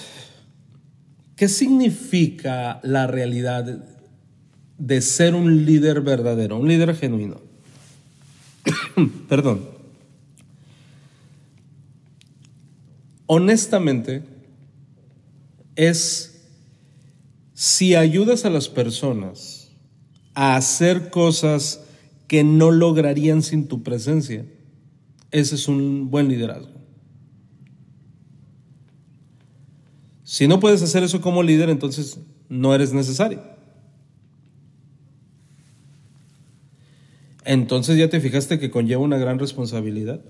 ¿qué 1.36 1.48
significa 1.48 2.79
la 2.84 3.07
realidad 3.07 3.86
de 4.77 5.01
ser 5.01 5.36
un 5.36 5.65
líder 5.65 6.01
verdadero, 6.01 6.57
un 6.57 6.67
líder 6.67 6.96
genuino? 6.96 7.41
Perdón. 9.29 9.77
Honestamente, 13.27 14.24
es 15.75 16.41
si 17.53 17.96
ayudas 17.96 18.46
a 18.46 18.50
las 18.50 18.69
personas 18.69 19.56
a 20.39 20.56
hacer 20.56 21.10
cosas 21.10 21.82
que 22.27 22.44
no 22.44 22.70
lograrían 22.70 23.41
sin 23.41 23.67
tu 23.67 23.82
presencia, 23.82 24.46
ese 25.32 25.56
es 25.56 25.67
un 25.67 26.12
buen 26.12 26.27
liderazgo. 26.27 26.74
Si 30.24 30.48
no 30.48 30.60
puedes 30.60 30.84
hacer 30.84 31.01
eso 31.01 31.22
como 31.22 31.41
líder, 31.41 31.72
entonces 31.72 32.20
no 32.50 32.75
eres 32.75 32.94
necesario. 32.94 33.41
Entonces 37.44 37.98
ya 37.98 38.08
te 38.08 38.22
fijaste 38.22 38.60
que 38.60 38.70
conlleva 38.70 39.01
una 39.01 39.17
gran 39.17 39.39
responsabilidad. 39.39 40.22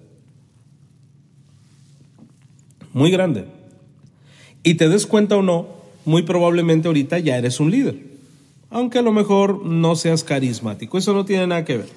Muy 2.94 3.12
grande. 3.12 3.44
Y 4.64 4.76
te 4.76 4.88
des 4.88 5.06
cuenta 5.06 5.36
o 5.36 5.42
no, 5.42 5.68
muy 6.06 6.22
probablemente 6.22 6.88
ahorita 6.88 7.20
ya 7.20 7.38
eres 7.38 7.60
un 7.60 7.72
líder. 7.72 8.17
Aunque 8.70 9.00
a 9.00 9.02
lo 9.02 9.12
mejor 9.12 9.66
no 9.66 9.96
seas 9.96 10.24
carismático. 10.24 10.98
Eso 10.98 11.14
no 11.14 11.26
tiene 11.26 11.48
nada 11.48 11.66
que 11.66 11.78
ver. 11.78 11.90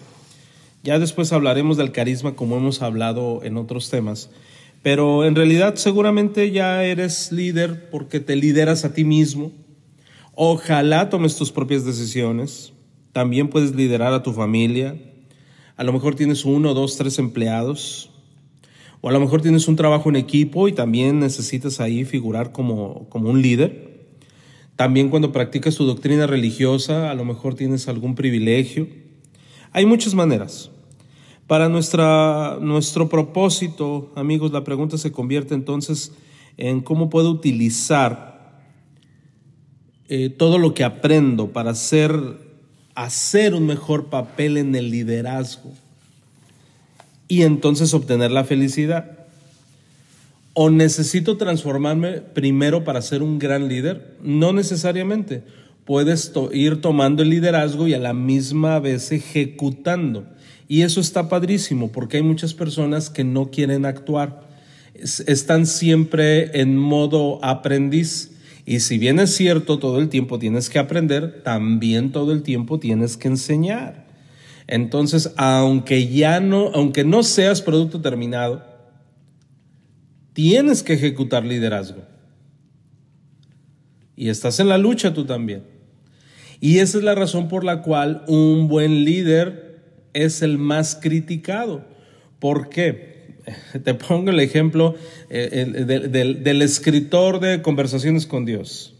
Ya 0.83 0.99
después 0.99 1.33
hablaremos 1.33 1.77
del 1.77 1.93
carisma 1.93 2.35
como 2.37 2.57
hemos 2.57 2.81
hablado 2.81 3.41
en 3.43 3.57
otros 3.57 3.91
temas. 3.91 4.31
Pero 4.83 5.25
en 5.25 5.35
realidad 5.35 5.75
seguramente 5.75 6.51
ya 6.53 6.85
eres 6.85 7.33
líder 7.33 7.91
porque 7.91 8.21
te 8.21 8.37
lideras 8.37 8.85
a 8.85 8.95
ti 8.95 9.05
mismo. 9.05 9.53
Ojalá 10.35 11.11
tomes 11.11 11.37
tus 11.37 11.53
propias 11.53 11.85
decisiones. 11.85 12.73
También 13.13 13.49
puedes 13.49 13.75
liderar 13.75 14.15
a 14.15 14.23
tu 14.23 14.33
familia. 14.33 14.97
A 15.77 15.85
lo 15.85 15.93
mejor 15.93 16.15
tienes 16.15 16.45
uno, 16.45 16.73
dos, 16.73 16.97
tres 16.97 17.19
empleados. 17.19 18.11
O 19.03 19.09
a 19.09 19.13
lo 19.13 19.21
mejor 19.21 19.43
tienes 19.43 19.67
un 19.69 19.77
trabajo 19.77 20.09
en 20.09 20.17
equipo 20.17 20.69
y 20.69 20.73
también 20.73 21.21
necesitas 21.21 21.81
ahí 21.81 22.05
figurar 22.05 22.53
como, 22.53 23.09
como 23.09 23.29
un 23.29 23.43
líder. 23.43 23.90
También 24.81 25.11
cuando 25.11 25.31
practicas 25.31 25.75
tu 25.75 25.85
doctrina 25.85 26.27
religiosa, 26.27 27.11
a 27.11 27.15
lo 27.15 27.27
mejor 27.27 27.55
tienes 27.55 27.87
algún 27.87 28.15
privilegio. 28.15 28.89
Hay 29.73 29.85
muchas 29.85 30.15
maneras. 30.15 30.71
Para 31.47 31.69
nuestra, 31.69 32.57
nuestro 32.63 33.11
propósito, 33.11 34.11
amigos, 34.17 34.53
la 34.53 34.65
pregunta 34.65 34.97
se 34.97 35.13
convierte 35.13 35.53
entonces 35.53 36.15
en 36.57 36.81
cómo 36.81 37.11
puedo 37.11 37.31
utilizar 37.31 38.59
eh, 40.09 40.31
todo 40.31 40.57
lo 40.57 40.73
que 40.73 40.83
aprendo 40.83 41.49
para 41.49 41.73
hacer, 41.73 42.15
hacer 42.95 43.55
un 43.55 43.67
mejor 43.67 44.07
papel 44.07 44.57
en 44.57 44.75
el 44.75 44.91
liderazgo 44.91 45.73
y 47.29 47.43
entonces 47.43 47.93
obtener 47.93 48.31
la 48.31 48.45
felicidad. 48.45 49.20
¿O 50.53 50.69
necesito 50.69 51.37
transformarme 51.37 52.21
primero 52.21 52.83
para 52.83 53.03
ser 53.03 53.23
un 53.23 53.39
gran 53.39 53.69
líder? 53.69 54.17
No 54.23 54.53
necesariamente. 54.53 55.45
Puedes 55.85 56.33
ir 56.53 56.81
tomando 56.81 57.23
el 57.23 57.31
liderazgo 57.31 57.87
y 57.87 57.95
a 57.95 57.99
la 57.99 58.15
misma 58.15 58.81
vez 58.81 59.13
ejecutando. 59.13 60.27
Y 60.67 60.83
eso 60.83 61.01
está 61.01 61.29
padrísimo 61.29 61.93
porque 61.93 62.19
hay 62.19 62.23
muchas 62.23 62.55
personas 62.55 63.11
que 63.11 63.25
no 63.25 63.51
quieren 63.51 63.85
actuar. 63.85 64.49
Es, 64.95 65.21
están 65.21 65.67
siempre 65.67 66.61
en 66.61 66.77
modo 66.77 67.45
aprendiz. 67.45 68.33
Y 68.67 68.81
si 68.81 68.99
bien 68.99 69.19
es 69.19 69.35
cierto, 69.35 69.79
todo 69.79 69.99
el 69.99 70.09
tiempo 70.09 70.39
tienes 70.39 70.69
que 70.69 70.79
aprender, 70.79 71.43
también 71.43 72.13
todo 72.13 72.33
el 72.33 72.43
tiempo 72.43 72.79
tienes 72.79 73.17
que 73.17 73.29
enseñar. 73.29 74.07
Entonces, 74.67 75.33
aunque 75.37 76.07
ya 76.07 76.39
no, 76.39 76.71
aunque 76.75 77.03
no 77.03 77.25
seas 77.25 77.63
producto 77.63 78.01
terminado, 78.01 78.70
tienes 80.41 80.83
que 80.83 80.95
ejecutar 80.95 81.45
liderazgo. 81.45 82.01
Y 84.17 84.31
estás 84.31 84.59
en 84.59 84.71
la 84.71 84.79
lucha 84.79 85.13
tú 85.13 85.27
también. 85.27 85.65
Y 86.61 86.79
esa 86.79 86.97
es 86.97 87.05
la 87.05 87.15
razón 87.15 87.49
por 87.49 87.63
la 87.63 87.83
cual 87.83 88.25
un 88.27 88.67
buen 88.67 89.05
líder 89.05 89.83
es 90.15 90.41
el 90.41 90.57
más 90.57 90.99
criticado. 90.99 91.85
¿Por 92.39 92.71
qué? 92.71 93.37
Te 93.85 93.93
pongo 93.93 94.31
el 94.31 94.41
ejemplo 94.41 94.95
eh, 95.29 95.85
del, 95.87 96.11
del, 96.11 96.43
del 96.43 96.63
escritor 96.63 97.39
de 97.41 97.61
Conversaciones 97.61 98.27
con 98.27 98.47
Dios. 98.47 98.95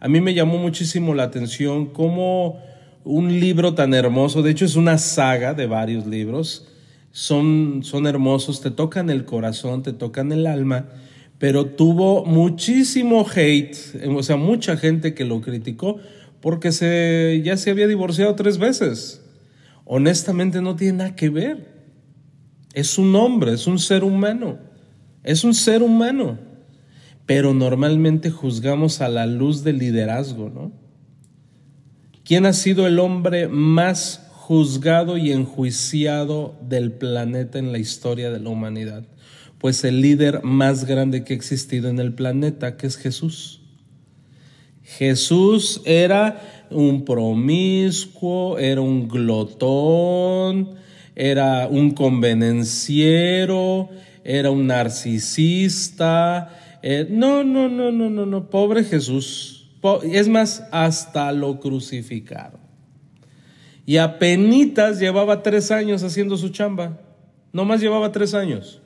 A 0.00 0.08
mí 0.08 0.20
me 0.20 0.34
llamó 0.34 0.58
muchísimo 0.58 1.14
la 1.14 1.22
atención 1.22 1.86
cómo 1.86 2.60
un 3.04 3.38
libro 3.38 3.74
tan 3.74 3.94
hermoso, 3.94 4.42
de 4.42 4.50
hecho 4.50 4.64
es 4.64 4.74
una 4.74 4.98
saga 4.98 5.54
de 5.54 5.66
varios 5.66 6.06
libros, 6.06 6.69
son, 7.12 7.80
son 7.82 8.06
hermosos, 8.06 8.60
te 8.60 8.70
tocan 8.70 9.10
el 9.10 9.24
corazón, 9.24 9.82
te 9.82 9.92
tocan 9.92 10.32
el 10.32 10.46
alma, 10.46 10.88
pero 11.38 11.66
tuvo 11.66 12.24
muchísimo 12.24 13.26
hate, 13.34 13.76
o 14.08 14.22
sea, 14.22 14.36
mucha 14.36 14.76
gente 14.76 15.14
que 15.14 15.24
lo 15.24 15.40
criticó 15.40 15.98
porque 16.40 16.72
se, 16.72 17.40
ya 17.44 17.56
se 17.56 17.70
había 17.70 17.86
divorciado 17.86 18.34
tres 18.34 18.58
veces. 18.58 19.22
Honestamente 19.84 20.62
no 20.62 20.76
tiene 20.76 20.98
nada 20.98 21.16
que 21.16 21.30
ver. 21.30 21.68
Es 22.72 22.98
un 22.98 23.14
hombre, 23.16 23.54
es 23.54 23.66
un 23.66 23.78
ser 23.78 24.04
humano, 24.04 24.58
es 25.24 25.42
un 25.42 25.54
ser 25.54 25.82
humano, 25.82 26.38
pero 27.26 27.52
normalmente 27.52 28.30
juzgamos 28.30 29.00
a 29.00 29.08
la 29.08 29.26
luz 29.26 29.64
del 29.64 29.78
liderazgo, 29.78 30.50
¿no? 30.50 30.72
¿Quién 32.24 32.46
ha 32.46 32.52
sido 32.52 32.86
el 32.86 33.00
hombre 33.00 33.48
más 33.48 34.29
juzgado 34.50 35.16
y 35.16 35.30
enjuiciado 35.30 36.56
del 36.60 36.90
planeta 36.90 37.60
en 37.60 37.70
la 37.70 37.78
historia 37.78 38.32
de 38.32 38.40
la 38.40 38.50
humanidad? 38.50 39.04
Pues 39.58 39.84
el 39.84 40.00
líder 40.00 40.42
más 40.42 40.86
grande 40.86 41.22
que 41.22 41.34
ha 41.34 41.36
existido 41.36 41.88
en 41.88 42.00
el 42.00 42.14
planeta, 42.14 42.76
que 42.76 42.88
es 42.88 42.96
Jesús. 42.96 43.60
Jesús 44.82 45.82
era 45.84 46.66
un 46.68 47.04
promiscuo, 47.04 48.58
era 48.58 48.80
un 48.80 49.06
glotón, 49.06 50.70
era 51.14 51.68
un 51.68 51.92
convenenciero, 51.92 53.88
era 54.24 54.50
un 54.50 54.66
narcisista. 54.66 56.58
Eh, 56.82 57.06
no, 57.08 57.44
no, 57.44 57.68
no, 57.68 57.92
no, 57.92 58.10
no, 58.10 58.26
no, 58.26 58.50
pobre 58.50 58.82
Jesús. 58.82 59.68
Es 60.02 60.26
más, 60.26 60.66
hasta 60.72 61.30
lo 61.30 61.60
crucificaron. 61.60 62.59
Y 63.90 63.98
apenas 63.98 65.00
llevaba 65.00 65.42
tres 65.42 65.72
años 65.72 66.04
haciendo 66.04 66.36
su 66.36 66.50
chamba. 66.50 67.00
No 67.52 67.64
más 67.64 67.80
llevaba 67.80 68.12
tres 68.12 68.34
años. 68.34 68.80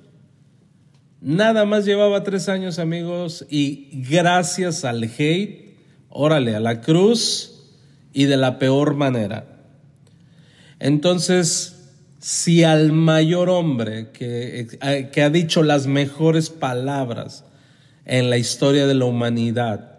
Nada 1.21 1.67
más 1.67 1.85
llevaba 1.85 2.23
tres 2.23 2.49
años, 2.49 2.79
amigos. 2.79 3.45
Y 3.51 3.91
gracias 4.09 4.83
al 4.87 5.05
hate, 5.05 5.77
órale, 6.09 6.57
a 6.57 6.61
la 6.61 6.81
cruz 6.81 7.67
y 8.15 8.25
de 8.25 8.39
la 8.39 8.59
peor 8.59 8.95
manera. 8.95 9.45
Entonces, 10.79 11.93
si 12.19 12.65
al 12.65 12.93
mayor 12.93 13.51
hombre 13.51 14.11
que, 14.11 14.69
eh, 14.81 15.11
que 15.13 15.23
ha 15.23 15.29
dicho 15.29 15.63
las 15.63 15.87
mejores 15.87 16.49
palabras 16.49 17.45
en 18.07 18.31
la 18.31 18.39
historia 18.39 18.87
de 18.87 18.95
la 18.95 19.05
humanidad 19.05 19.99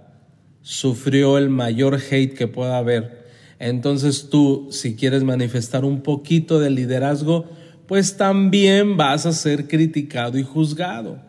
sufrió 0.63 1.37
el 1.37 1.51
mayor 1.51 1.99
hate 2.09 2.33
que 2.33 2.47
pueda 2.47 2.79
haber, 2.79 3.24
entonces 3.59 4.29
tú, 4.29 4.67
si 4.71 4.95
quieres 4.95 5.23
manifestar 5.23 5.85
un 5.85 6.01
poquito 6.01 6.59
de 6.59 6.69
liderazgo, 6.69 7.45
pues 7.87 8.17
también 8.17 8.97
vas 8.97 9.25
a 9.25 9.33
ser 9.33 9.67
criticado 9.67 10.37
y 10.37 10.43
juzgado. 10.43 11.19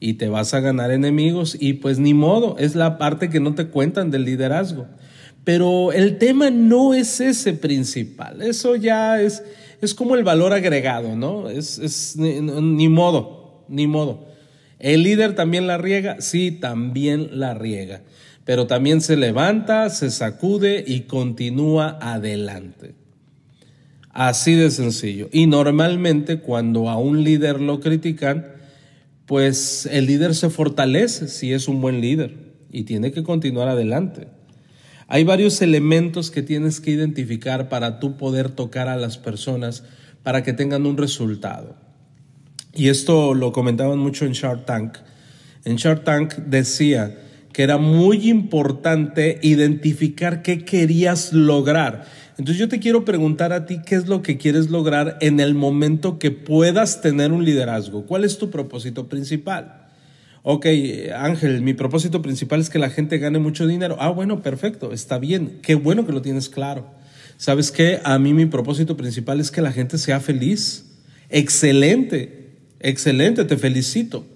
Y 0.00 0.14
te 0.14 0.28
vas 0.28 0.52
a 0.52 0.60
ganar 0.60 0.90
enemigos 0.90 1.56
y 1.58 1.74
pues 1.74 1.98
ni 1.98 2.12
modo, 2.12 2.56
es 2.58 2.74
la 2.74 2.98
parte 2.98 3.30
que 3.30 3.40
no 3.40 3.54
te 3.54 3.68
cuentan 3.68 4.10
del 4.10 4.24
liderazgo. 4.24 4.86
Pero 5.44 5.92
el 5.92 6.18
tema 6.18 6.50
no 6.50 6.94
es 6.94 7.20
ese 7.20 7.52
principal, 7.52 8.42
eso 8.42 8.76
ya 8.76 9.20
es, 9.20 9.42
es 9.80 9.94
como 9.94 10.14
el 10.14 10.24
valor 10.24 10.52
agregado, 10.52 11.16
¿no? 11.16 11.48
Es, 11.48 11.78
es 11.78 12.16
ni, 12.16 12.40
ni 12.40 12.88
modo, 12.88 13.64
ni 13.68 13.86
modo. 13.86 14.26
¿El 14.78 15.02
líder 15.02 15.34
también 15.34 15.66
la 15.66 15.78
riega? 15.78 16.20
Sí, 16.20 16.50
también 16.50 17.38
la 17.38 17.54
riega. 17.54 18.02
Pero 18.44 18.66
también 18.66 19.00
se 19.00 19.16
levanta, 19.16 19.88
se 19.90 20.10
sacude 20.10 20.84
y 20.86 21.02
continúa 21.02 21.98
adelante. 22.00 22.94
Así 24.10 24.54
de 24.54 24.70
sencillo. 24.70 25.28
Y 25.32 25.46
normalmente 25.46 26.40
cuando 26.40 26.88
a 26.88 26.98
un 26.98 27.24
líder 27.24 27.60
lo 27.60 27.80
critican, 27.80 28.46
pues 29.26 29.86
el 29.90 30.06
líder 30.06 30.34
se 30.34 30.50
fortalece 30.50 31.28
si 31.28 31.52
es 31.52 31.68
un 31.68 31.80
buen 31.80 32.00
líder 32.00 32.36
y 32.70 32.82
tiene 32.82 33.12
que 33.12 33.22
continuar 33.22 33.68
adelante. 33.68 34.28
Hay 35.08 35.24
varios 35.24 35.60
elementos 35.62 36.30
que 36.30 36.42
tienes 36.42 36.80
que 36.80 36.90
identificar 36.90 37.68
para 37.68 37.98
tú 37.98 38.16
poder 38.16 38.50
tocar 38.50 38.88
a 38.88 38.96
las 38.96 39.18
personas 39.18 39.84
para 40.22 40.42
que 40.42 40.52
tengan 40.52 40.86
un 40.86 40.96
resultado. 40.96 41.76
Y 42.74 42.88
esto 42.88 43.34
lo 43.34 43.52
comentaban 43.52 43.98
mucho 43.98 44.26
en 44.26 44.32
Shark 44.32 44.64
Tank. 44.64 44.98
En 45.64 45.76
Shark 45.76 46.04
Tank 46.04 46.34
decía 46.36 47.16
que 47.54 47.62
era 47.62 47.78
muy 47.78 48.28
importante 48.28 49.38
identificar 49.42 50.42
qué 50.42 50.66
querías 50.66 51.32
lograr 51.32 52.04
entonces 52.36 52.58
yo 52.58 52.68
te 52.68 52.80
quiero 52.80 53.04
preguntar 53.04 53.52
a 53.52 53.64
ti 53.64 53.80
qué 53.86 53.94
es 53.94 54.08
lo 54.08 54.22
que 54.22 54.38
quieres 54.38 54.68
lograr 54.68 55.18
en 55.20 55.38
el 55.38 55.54
momento 55.54 56.18
que 56.18 56.32
puedas 56.32 57.00
tener 57.00 57.30
un 57.30 57.44
liderazgo. 57.44 58.06
¿Cuál 58.06 58.24
es 58.24 58.38
tu 58.38 58.50
propósito 58.50 59.08
principal? 59.08 59.86
Ok, 60.42 60.66
Ángel, 61.16 61.62
mi 61.62 61.74
propósito 61.74 62.22
principal 62.22 62.60
es 62.60 62.70
que 62.70 62.80
la 62.80 62.90
gente 62.90 63.18
gane 63.18 63.38
mucho 63.38 63.66
dinero. 63.66 63.96
Ah, 64.00 64.10
bueno, 64.10 64.42
perfecto, 64.42 64.92
está 64.92 65.18
bien. 65.18 65.60
Qué 65.62 65.76
bueno 65.76 66.06
que 66.06 66.12
lo 66.12 66.22
tienes 66.22 66.48
claro. 66.48 66.90
¿Sabes 67.36 67.70
qué? 67.70 68.00
A 68.04 68.18
mí 68.18 68.34
mi 68.34 68.46
propósito 68.46 68.96
principal 68.96 69.38
es 69.38 69.50
que 69.50 69.62
la 69.62 69.72
gente 69.72 69.96
sea 69.96 70.18
feliz. 70.18 70.86
Excelente, 71.30 72.56
excelente, 72.80 73.44
te 73.44 73.56
felicito. 73.56 74.26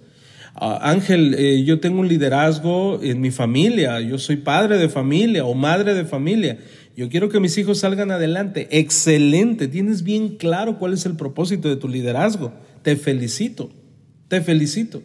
Ah, 0.61 0.91
Ángel, 0.91 1.37
eh, 1.38 1.62
yo 1.62 1.79
tengo 1.79 2.00
un 2.00 2.09
liderazgo 2.09 2.99
en 3.00 3.21
mi 3.21 3.31
familia, 3.31 4.00
yo 4.00 4.19
soy 4.19 4.38
padre 4.38 4.77
de 4.77 4.88
familia 4.88 5.45
o 5.45 5.55
madre 5.55 5.95
de 5.95 6.05
familia. 6.05 6.59
Yo 6.97 7.09
quiero 7.09 7.29
que 7.29 7.38
mis 7.38 7.57
hijos 7.59 7.79
salgan 7.79 8.11
adelante. 8.11 8.67
Excelente, 8.73 9.69
tienes 9.69 10.03
bien 10.03 10.31
claro 10.31 10.77
cuál 10.81 10.95
es 10.95 11.07
el 11.07 11.15
propósito 11.15 11.69
de 11.69 11.77
tu 11.77 11.87
liderazgo. 11.87 12.53
Te 12.83 12.97
felicito, 12.97 13.71
te 14.27 14.41
felicito. 14.41 15.00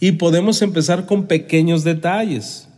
Y 0.00 0.12
podemos 0.12 0.62
empezar 0.62 1.04
con 1.04 1.26
pequeños 1.26 1.84
detalles. 1.84 2.68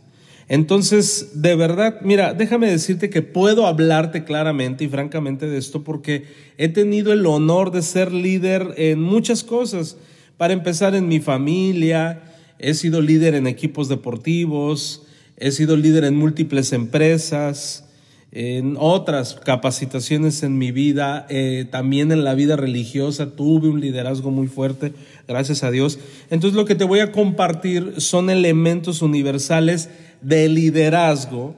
Entonces, 0.49 1.41
de 1.41 1.55
verdad, 1.55 2.01
mira, 2.01 2.33
déjame 2.33 2.69
decirte 2.69 3.09
que 3.09 3.21
puedo 3.21 3.67
hablarte 3.67 4.25
claramente 4.25 4.83
y 4.83 4.89
francamente 4.89 5.47
de 5.47 5.57
esto 5.57 5.85
porque 5.85 6.25
he 6.57 6.67
tenido 6.67 7.13
el 7.13 7.25
honor 7.25 7.71
de 7.71 7.81
ser 7.81 8.11
líder 8.11 8.73
en 8.75 9.01
muchas 9.01 9.45
cosas. 9.45 9.95
Para 10.37 10.53
empezar, 10.53 10.95
en 10.95 11.07
mi 11.07 11.19
familia, 11.19 12.23
he 12.59 12.73
sido 12.73 13.01
líder 13.01 13.35
en 13.35 13.47
equipos 13.47 13.89
deportivos, 13.89 15.03
he 15.35 15.51
sido 15.51 15.75
líder 15.77 16.03
en 16.03 16.15
múltiples 16.15 16.73
empresas, 16.73 17.85
en 18.31 18.75
otras 18.77 19.35
capacitaciones 19.35 20.43
en 20.43 20.57
mi 20.57 20.71
vida, 20.71 21.25
eh, 21.29 21.65
también 21.71 22.11
en 22.11 22.23
la 22.23 22.35
vida 22.35 22.55
religiosa, 22.55 23.35
tuve 23.35 23.69
un 23.69 23.79
liderazgo 23.79 24.31
muy 24.31 24.47
fuerte, 24.47 24.93
gracias 25.27 25.63
a 25.63 25.71
Dios. 25.71 25.97
Entonces 26.29 26.55
lo 26.55 26.65
que 26.65 26.75
te 26.75 26.83
voy 26.83 26.99
a 26.99 27.11
compartir 27.11 27.95
son 27.97 28.29
elementos 28.29 29.01
universales 29.01 29.89
de 30.21 30.49
liderazgo 30.49 31.55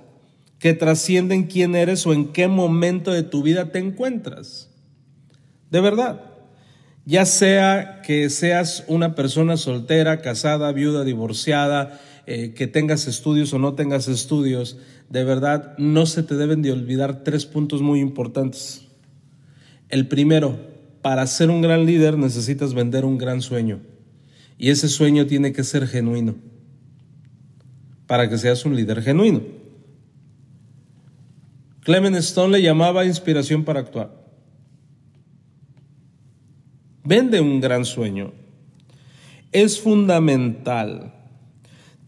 que 0.59 0.73
trascienden 0.73 1.47
quién 1.47 1.75
eres 1.75 2.05
o 2.05 2.13
en 2.13 2.27
qué 2.27 2.47
momento 2.47 3.11
de 3.11 3.23
tu 3.23 3.41
vida 3.41 3.71
te 3.71 3.79
encuentras. 3.79 4.69
De 5.71 5.81
verdad. 5.81 6.28
Ya 7.05 7.25
sea 7.25 8.01
que 8.03 8.29
seas 8.29 8.83
una 8.88 9.15
persona 9.15 9.57
soltera, 9.57 10.21
casada, 10.21 10.71
viuda, 10.71 11.03
divorciada, 11.03 11.99
eh, 12.27 12.53
que 12.53 12.67
tengas 12.67 13.07
estudios 13.07 13.53
o 13.53 13.59
no 13.59 13.73
tengas 13.73 14.07
estudios, 14.07 14.77
de 15.09 15.23
verdad 15.23 15.75
no 15.79 16.05
se 16.05 16.21
te 16.21 16.35
deben 16.35 16.62
de 16.62 16.71
olvidar 16.71 17.23
tres 17.23 17.45
puntos 17.45 17.81
muy 17.81 17.99
importantes. 17.99 18.85
El 19.89 20.07
primero, 20.07 20.59
para 21.01 21.25
ser 21.25 21.49
un 21.49 21.62
gran 21.62 21.85
líder 21.85 22.17
necesitas 22.17 22.73
vender 22.75 23.05
un 23.05 23.17
gran 23.17 23.41
sueño. 23.41 23.79
Y 24.59 24.69
ese 24.69 24.89
sueño 24.89 25.25
tiene 25.25 25.53
que 25.53 25.63
ser 25.63 25.88
genuino. 25.88 26.35
Para 28.05 28.29
que 28.29 28.38
seas 28.38 28.65
un 28.65 28.75
líder 28.75 29.01
genuino. 29.01 29.41
Clement 31.81 32.17
Stone 32.17 32.57
le 32.57 32.62
llamaba 32.62 33.05
inspiración 33.05 33.63
para 33.63 33.79
actuar. 33.79 34.18
Vende 37.09 37.41
un 37.41 37.59
gran 37.59 37.85
sueño. 37.85 38.33
Es 39.51 39.79
fundamental 39.81 41.13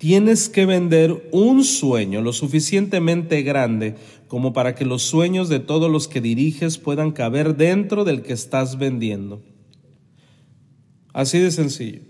Tienes 0.01 0.49
que 0.49 0.65
vender 0.65 1.29
un 1.31 1.63
sueño 1.63 2.23
lo 2.23 2.33
suficientemente 2.33 3.43
grande 3.43 3.93
como 4.27 4.51
para 4.51 4.73
que 4.73 4.83
los 4.83 5.03
sueños 5.03 5.47
de 5.47 5.59
todos 5.59 5.91
los 5.91 6.07
que 6.07 6.21
diriges 6.21 6.79
puedan 6.79 7.11
caber 7.11 7.55
dentro 7.55 8.03
del 8.03 8.23
que 8.23 8.33
estás 8.33 8.79
vendiendo. 8.79 9.43
Así 11.13 11.37
de 11.37 11.51
sencillo. 11.51 12.01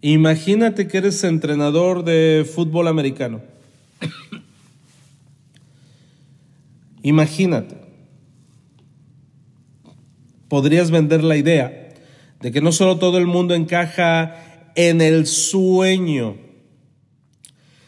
Imagínate 0.00 0.88
que 0.88 0.96
eres 0.96 1.22
entrenador 1.22 2.02
de 2.02 2.46
fútbol 2.50 2.88
americano. 2.88 3.42
Imagínate. 7.02 7.76
Podrías 10.48 10.90
vender 10.90 11.22
la 11.22 11.36
idea 11.36 11.81
de 12.42 12.50
que 12.50 12.60
no 12.60 12.72
solo 12.72 12.98
todo 12.98 13.18
el 13.18 13.26
mundo 13.26 13.54
encaja 13.54 14.72
en 14.74 15.00
el 15.00 15.26
sueño, 15.26 16.36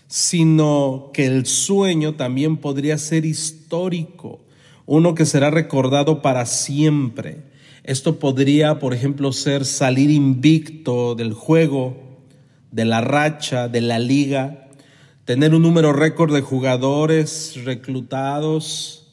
sino 0.07 1.11
que 1.13 1.27
el 1.27 1.45
sueño 1.45 2.15
también 2.15 2.59
podría 2.59 2.97
ser 2.99 3.25
histórico, 3.25 4.45
uno 4.87 5.17
que 5.17 5.27
será 5.27 5.51
recordado 5.51 6.23
para 6.23 6.47
siempre. 6.47 7.43
Esto 7.83 8.21
podría, 8.21 8.79
por 8.79 8.95
ejemplo, 8.95 9.33
ser 9.33 9.65
salir 9.65 10.11
invicto 10.11 11.17
del 11.17 11.33
juego, 11.33 11.97
de 12.71 12.85
la 12.85 13.01
racha, 13.01 13.67
de 13.67 13.81
la 13.81 13.99
liga, 13.99 14.69
tener 15.25 15.53
un 15.53 15.63
número 15.63 15.93
récord 15.93 16.33
de 16.33 16.43
jugadores 16.43 17.65
reclutados, 17.65 19.09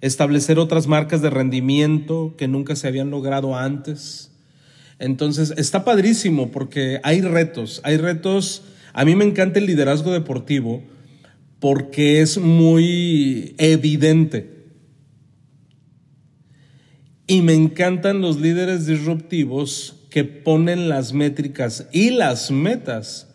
establecer 0.00 0.58
otras 0.58 0.86
marcas 0.86 1.20
de 1.20 1.28
rendimiento 1.28 2.34
que 2.38 2.48
nunca 2.48 2.76
se 2.76 2.88
habían 2.88 3.10
logrado 3.10 3.56
antes. 3.56 4.32
Entonces, 4.98 5.52
está 5.56 5.84
padrísimo 5.84 6.50
porque 6.50 7.00
hay 7.02 7.20
retos, 7.20 7.80
hay 7.84 7.96
retos 7.96 8.62
a 8.96 9.04
mí 9.04 9.14
me 9.14 9.26
encanta 9.26 9.58
el 9.58 9.66
liderazgo 9.66 10.10
deportivo 10.10 10.82
porque 11.60 12.22
es 12.22 12.38
muy 12.38 13.54
evidente. 13.58 14.64
Y 17.26 17.42
me 17.42 17.52
encantan 17.52 18.22
los 18.22 18.40
líderes 18.40 18.86
disruptivos 18.86 20.06
que 20.08 20.24
ponen 20.24 20.88
las 20.88 21.12
métricas 21.12 21.86
y 21.92 22.08
las 22.08 22.50
metas 22.50 23.28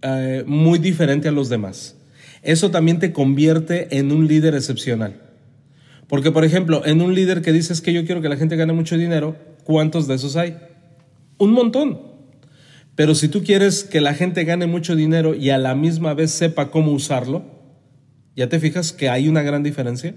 eh, 0.00 0.44
muy 0.46 0.78
diferente 0.78 1.28
a 1.28 1.32
los 1.32 1.50
demás. 1.50 1.94
Eso 2.40 2.70
también 2.70 2.98
te 2.98 3.12
convierte 3.12 3.98
en 3.98 4.12
un 4.12 4.26
líder 4.26 4.54
excepcional. 4.54 5.20
Porque, 6.08 6.30
por 6.30 6.46
ejemplo, 6.46 6.86
en 6.86 7.02
un 7.02 7.14
líder 7.14 7.42
que 7.42 7.52
dices 7.52 7.82
que 7.82 7.92
yo 7.92 8.06
quiero 8.06 8.22
que 8.22 8.30
la 8.30 8.38
gente 8.38 8.56
gane 8.56 8.72
mucho 8.72 8.96
dinero, 8.96 9.36
¿cuántos 9.64 10.06
de 10.06 10.14
esos 10.14 10.36
hay? 10.36 10.56
Un 11.42 11.54
montón. 11.54 11.98
Pero 12.94 13.16
si 13.16 13.26
tú 13.26 13.42
quieres 13.42 13.82
que 13.82 14.00
la 14.00 14.14
gente 14.14 14.44
gane 14.44 14.68
mucho 14.68 14.94
dinero 14.94 15.34
y 15.34 15.50
a 15.50 15.58
la 15.58 15.74
misma 15.74 16.14
vez 16.14 16.30
sepa 16.30 16.70
cómo 16.70 16.92
usarlo, 16.92 17.42
¿ya 18.36 18.48
te 18.48 18.60
fijas 18.60 18.92
que 18.92 19.08
hay 19.08 19.26
una 19.28 19.42
gran 19.42 19.64
diferencia? 19.64 20.14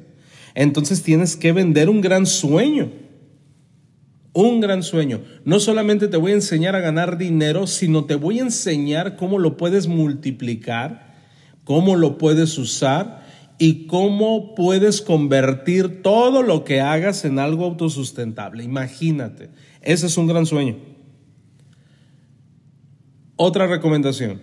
Entonces 0.54 1.02
tienes 1.02 1.36
que 1.36 1.52
vender 1.52 1.90
un 1.90 2.02
gran 2.02 2.28
sueño. 2.28 2.92
Un 4.34 4.62
gran 4.62 4.84
sueño. 4.84 5.22
No 5.46 5.60
solamente 5.60 6.08
te 6.10 6.18
voy 6.18 6.34
a 6.34 6.36
enseñar 6.36 6.76
a 6.76 6.80
ganar 6.80 7.18
dinero, 7.18 7.66
sino 7.66 8.06
te 8.06 8.14
voy 8.14 8.38
a 8.38 8.44
enseñar 8.44 9.16
cómo 9.16 9.40
lo 9.40 9.58
puedes 9.58 9.88
multiplicar, 9.88 11.16
cómo 11.64 11.96
lo 11.96 12.20
puedes 12.20 12.56
usar 12.60 13.26
y 13.58 13.88
cómo 13.88 14.54
puedes 14.54 15.02
convertir 15.02 16.04
todo 16.04 16.44
lo 16.44 16.64
que 16.64 16.82
hagas 16.82 17.26
en 17.26 17.40
algo 17.40 17.66
autosustentable. 17.66 18.64
Imagínate, 18.64 19.50
ese 19.82 20.06
es 20.06 20.20
un 20.20 20.28
gran 20.28 20.46
sueño. 20.46 20.94
Otra 23.38 23.68
recomendación, 23.68 24.42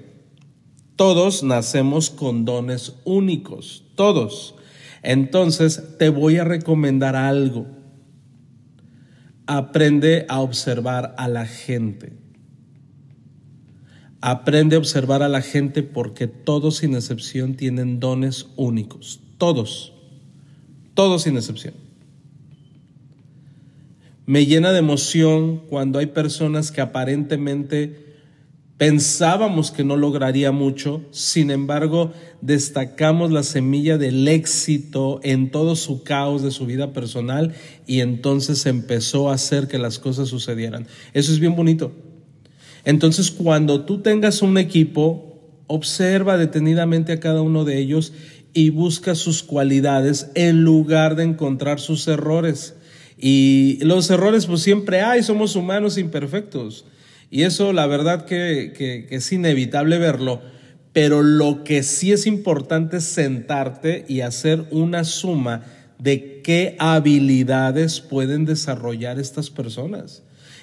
todos 0.96 1.42
nacemos 1.42 2.10
con 2.10 2.44
dones 2.44 2.94
únicos, 3.04 3.84
todos. 3.94 4.54
Entonces 5.02 5.96
te 5.98 6.10
voy 6.10 6.36
a 6.36 6.44
recomendar 6.44 7.16
algo. 7.16 7.66
Aprende 9.46 10.26
a 10.28 10.40
observar 10.40 11.14
a 11.16 11.26
la 11.28 11.46
gente. 11.46 12.12
Aprende 14.20 14.76
a 14.76 14.78
observar 14.78 15.22
a 15.22 15.28
la 15.28 15.40
gente 15.40 15.82
porque 15.82 16.26
todos 16.26 16.76
sin 16.76 16.94
excepción 16.94 17.54
tienen 17.54 17.98
dones 17.98 18.46
únicos. 18.56 19.20
Todos. 19.38 19.94
Todos 20.92 21.22
sin 21.22 21.36
excepción. 21.36 21.74
Me 24.26 24.44
llena 24.44 24.70
de 24.70 24.78
emoción 24.78 25.62
cuando 25.68 25.98
hay 25.98 26.06
personas 26.06 26.70
que 26.70 26.82
aparentemente 26.82 28.11
pensábamos 28.82 29.70
que 29.70 29.84
no 29.84 29.96
lograría 29.96 30.50
mucho, 30.50 31.02
sin 31.12 31.52
embargo 31.52 32.10
destacamos 32.40 33.30
la 33.30 33.44
semilla 33.44 33.96
del 33.96 34.26
éxito 34.26 35.20
en 35.22 35.52
todo 35.52 35.76
su 35.76 36.02
caos 36.02 36.42
de 36.42 36.50
su 36.50 36.66
vida 36.66 36.92
personal 36.92 37.54
y 37.86 38.00
entonces 38.00 38.66
empezó 38.66 39.30
a 39.30 39.34
hacer 39.34 39.68
que 39.68 39.78
las 39.78 40.00
cosas 40.00 40.30
sucedieran. 40.30 40.88
Eso 41.12 41.30
es 41.30 41.38
bien 41.38 41.54
bonito. 41.54 41.92
Entonces, 42.84 43.30
cuando 43.30 43.84
tú 43.84 44.00
tengas 44.00 44.42
un 44.42 44.58
equipo, 44.58 45.38
observa 45.68 46.36
detenidamente 46.36 47.12
a 47.12 47.20
cada 47.20 47.40
uno 47.40 47.64
de 47.64 47.78
ellos 47.78 48.12
y 48.52 48.70
busca 48.70 49.14
sus 49.14 49.44
cualidades 49.44 50.32
en 50.34 50.64
lugar 50.64 51.14
de 51.14 51.22
encontrar 51.22 51.78
sus 51.78 52.08
errores. 52.08 52.74
Y 53.16 53.78
los 53.82 54.10
errores 54.10 54.46
pues 54.46 54.60
siempre 54.62 55.02
hay, 55.02 55.22
somos 55.22 55.54
humanos 55.54 55.98
imperfectos. 55.98 56.84
Y 57.32 57.42
eso 57.42 57.72
la 57.72 57.86
verdad 57.86 58.26
que, 58.26 58.72
que, 58.76 59.08
es 59.10 59.32
inevitable 59.32 59.98
verlo. 59.98 60.40
Pero 60.92 61.22
lo 61.22 61.64
que 61.64 61.82
sí 61.82 62.12
es 62.12 62.28
importante 62.28 62.98
es 62.98 63.04
sentarte 63.04 64.04
y 64.06 64.20
hacer 64.20 64.66
una 64.70 65.02
suma 65.02 65.64
de 65.98 66.42
qué 66.44 66.76
habilidades 66.78 68.00
pueden 68.00 68.44
desarrollar 68.44 69.18
estas 69.18 69.50
personas 69.50 70.22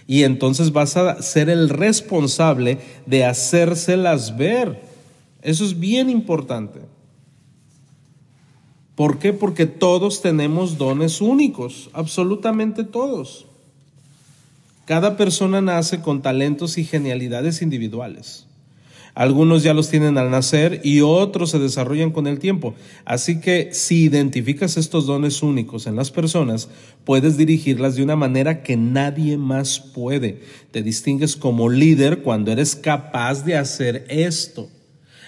y 0.10 0.23
entonces 0.23 0.71
vas 0.71 0.97
a 0.97 1.21
ser 1.21 1.51
el 1.51 1.69
responsable 1.69 2.79
de 3.05 3.25
hacérselas 3.25 4.36
ver. 4.36 4.82
Eso 5.43 5.63
es 5.63 5.79
bien 5.79 6.10
importante. 6.10 6.79
¿Por 8.95 9.19
qué? 9.19 9.34
Porque 9.34 9.67
todos 9.67 10.23
tenemos 10.23 10.79
dones 10.79 11.21
únicos, 11.21 11.91
absolutamente 11.93 12.84
todos. 12.84 13.45
Cada 14.89 15.17
persona 15.17 15.62
nace 15.62 16.02
con 16.02 16.23
talentos 16.23 16.80
y 16.80 16.84
genialidades 16.84 17.62
individuales. 17.62 18.47
Algunos 19.13 19.62
ya 19.62 19.75
los 19.75 19.88
tienen 19.88 20.17
al 20.17 20.32
nacer 20.32 20.82
y 20.84 21.02
otros 21.02 21.52
se 21.52 21.60
desarrollan 21.60 22.10
con 22.10 22.25
el 22.25 22.39
tiempo. 22.39 22.73
Así 23.06 23.39
que 23.39 23.69
si 23.71 24.06
identificas 24.06 24.78
estos 24.78 25.06
dones 25.06 25.43
únicos 25.43 25.86
en 25.86 25.95
las 25.95 26.10
personas, 26.10 26.69
puedes 27.06 27.38
dirigirlas 27.38 27.97
de 27.97 28.02
una 28.02 28.15
manera 28.15 28.63
que 28.63 28.78
nadie 28.78 29.38
más 29.38 29.80
puede. 29.80 30.41
Te 30.71 30.82
distingues 30.82 31.36
como 31.36 31.69
líder 31.69 32.23
cuando 32.23 32.52
eres 32.52 32.75
capaz 32.75 33.45
de 33.45 33.58
hacer 33.58 34.08
esto. 34.10 34.71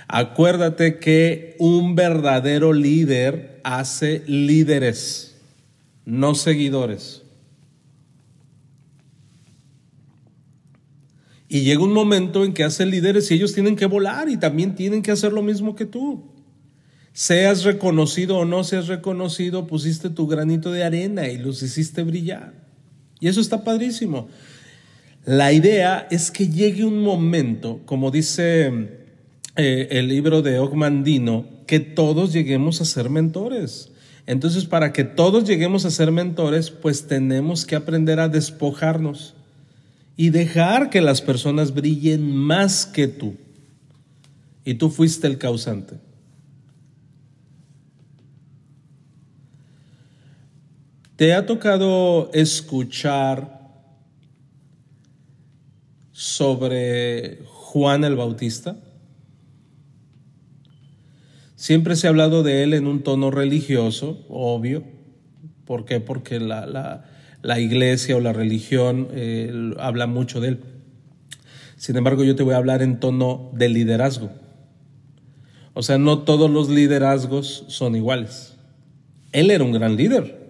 Acuérdate 0.07 0.97
que 0.97 1.55
un 1.59 1.93
verdadero 1.93 2.73
líder 2.73 3.61
hace 3.63 4.23
líderes, 4.25 5.35
no 6.03 6.33
seguidores. 6.33 7.20
Y 11.53 11.63
llega 11.63 11.83
un 11.83 11.91
momento 11.91 12.45
en 12.45 12.53
que 12.53 12.63
hacen 12.63 12.91
líderes 12.91 13.29
y 13.29 13.33
ellos 13.33 13.51
tienen 13.51 13.75
que 13.75 13.85
volar 13.85 14.29
y 14.29 14.37
también 14.37 14.73
tienen 14.73 15.01
que 15.01 15.11
hacer 15.11 15.33
lo 15.33 15.41
mismo 15.41 15.75
que 15.75 15.85
tú. 15.85 16.23
Seas 17.11 17.65
reconocido 17.65 18.37
o 18.37 18.45
no 18.45 18.63
seas 18.63 18.87
reconocido, 18.87 19.67
pusiste 19.67 20.09
tu 20.09 20.27
granito 20.27 20.71
de 20.71 20.85
arena 20.85 21.27
y 21.27 21.37
los 21.37 21.61
hiciste 21.61 22.03
brillar. 22.03 22.53
Y 23.19 23.27
eso 23.27 23.41
está 23.41 23.65
padrísimo. 23.65 24.29
La 25.25 25.51
idea 25.51 26.07
es 26.09 26.31
que 26.31 26.47
llegue 26.47 26.85
un 26.85 27.01
momento, 27.01 27.81
como 27.83 28.11
dice 28.11 28.71
eh, 29.57 29.87
el 29.91 30.07
libro 30.07 30.41
de 30.41 30.57
Ogmandino, 30.57 31.47
que 31.67 31.81
todos 31.81 32.31
lleguemos 32.31 32.79
a 32.79 32.85
ser 32.85 33.09
mentores. 33.09 33.91
Entonces, 34.25 34.63
para 34.63 34.93
que 34.93 35.03
todos 35.03 35.43
lleguemos 35.43 35.83
a 35.83 35.91
ser 35.91 36.13
mentores, 36.13 36.69
pues 36.71 37.07
tenemos 37.07 37.65
que 37.65 37.75
aprender 37.75 38.21
a 38.21 38.29
despojarnos 38.29 39.35
y 40.21 40.29
dejar 40.29 40.91
que 40.91 41.01
las 41.01 41.19
personas 41.19 41.73
brillen 41.73 42.35
más 42.35 42.85
que 42.85 43.07
tú. 43.07 43.37
Y 44.63 44.75
tú 44.75 44.91
fuiste 44.91 45.25
el 45.25 45.39
causante. 45.39 45.95
¿Te 51.15 51.33
ha 51.33 51.47
tocado 51.47 52.29
escuchar 52.33 53.67
sobre 56.11 57.39
Juan 57.47 58.03
el 58.03 58.15
Bautista? 58.15 58.77
Siempre 61.55 61.95
se 61.95 62.05
ha 62.05 62.11
hablado 62.11 62.43
de 62.43 62.61
él 62.61 62.75
en 62.75 62.85
un 62.85 63.01
tono 63.01 63.31
religioso, 63.31 64.23
obvio. 64.29 64.83
¿Por 65.65 65.85
qué? 65.85 65.99
Porque 65.99 66.39
la, 66.39 67.10
la 67.41 67.59
iglesia 67.59 68.15
o 68.15 68.19
la 68.19 68.33
religión 68.33 69.07
eh, 69.11 69.73
habla 69.79 70.07
mucho 70.07 70.39
de 70.39 70.49
él. 70.49 70.59
Sin 71.77 71.97
embargo, 71.97 72.23
yo 72.23 72.35
te 72.35 72.43
voy 72.43 72.53
a 72.53 72.57
hablar 72.57 72.81
en 72.81 72.99
tono 72.99 73.49
de 73.53 73.69
liderazgo. 73.69 74.29
O 75.73 75.81
sea, 75.81 75.97
no 75.97 76.19
todos 76.19 76.49
los 76.49 76.69
liderazgos 76.69 77.65
son 77.67 77.95
iguales. 77.95 78.55
Él 79.31 79.49
era 79.49 79.63
un 79.63 79.71
gran 79.71 79.95
líder. 79.95 80.41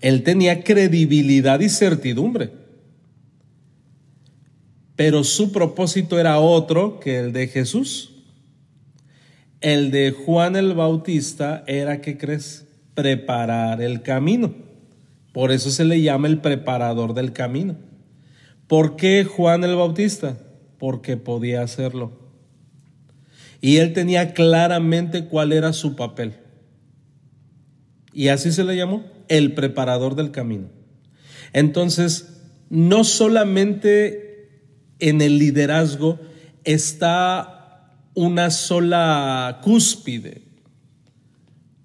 Él 0.00 0.22
tenía 0.24 0.62
credibilidad 0.62 1.60
y 1.60 1.68
certidumbre. 1.68 2.50
Pero 4.94 5.24
su 5.24 5.52
propósito 5.52 6.18
era 6.18 6.38
otro 6.38 7.00
que 7.00 7.18
el 7.18 7.32
de 7.32 7.48
Jesús. 7.48 8.12
El 9.60 9.90
de 9.90 10.10
Juan 10.10 10.56
el 10.56 10.74
Bautista 10.74 11.64
era, 11.66 12.00
¿qué 12.00 12.18
crees? 12.18 12.66
Preparar 12.94 13.80
el 13.80 14.02
camino. 14.02 14.65
Por 15.36 15.52
eso 15.52 15.70
se 15.70 15.84
le 15.84 16.00
llama 16.00 16.28
el 16.28 16.38
preparador 16.38 17.12
del 17.12 17.34
camino. 17.34 17.76
¿Por 18.66 18.96
qué 18.96 19.22
Juan 19.24 19.64
el 19.64 19.76
Bautista? 19.76 20.38
Porque 20.78 21.18
podía 21.18 21.60
hacerlo. 21.60 22.10
Y 23.60 23.76
él 23.76 23.92
tenía 23.92 24.32
claramente 24.32 25.26
cuál 25.26 25.52
era 25.52 25.74
su 25.74 25.94
papel. 25.94 26.36
Y 28.14 28.28
así 28.28 28.50
se 28.50 28.64
le 28.64 28.78
llamó, 28.78 29.04
el 29.28 29.52
preparador 29.52 30.14
del 30.14 30.30
camino. 30.30 30.70
Entonces, 31.52 32.40
no 32.70 33.04
solamente 33.04 34.48
en 35.00 35.20
el 35.20 35.38
liderazgo 35.38 36.18
está 36.64 37.98
una 38.14 38.50
sola 38.50 39.60
cúspide, 39.62 40.45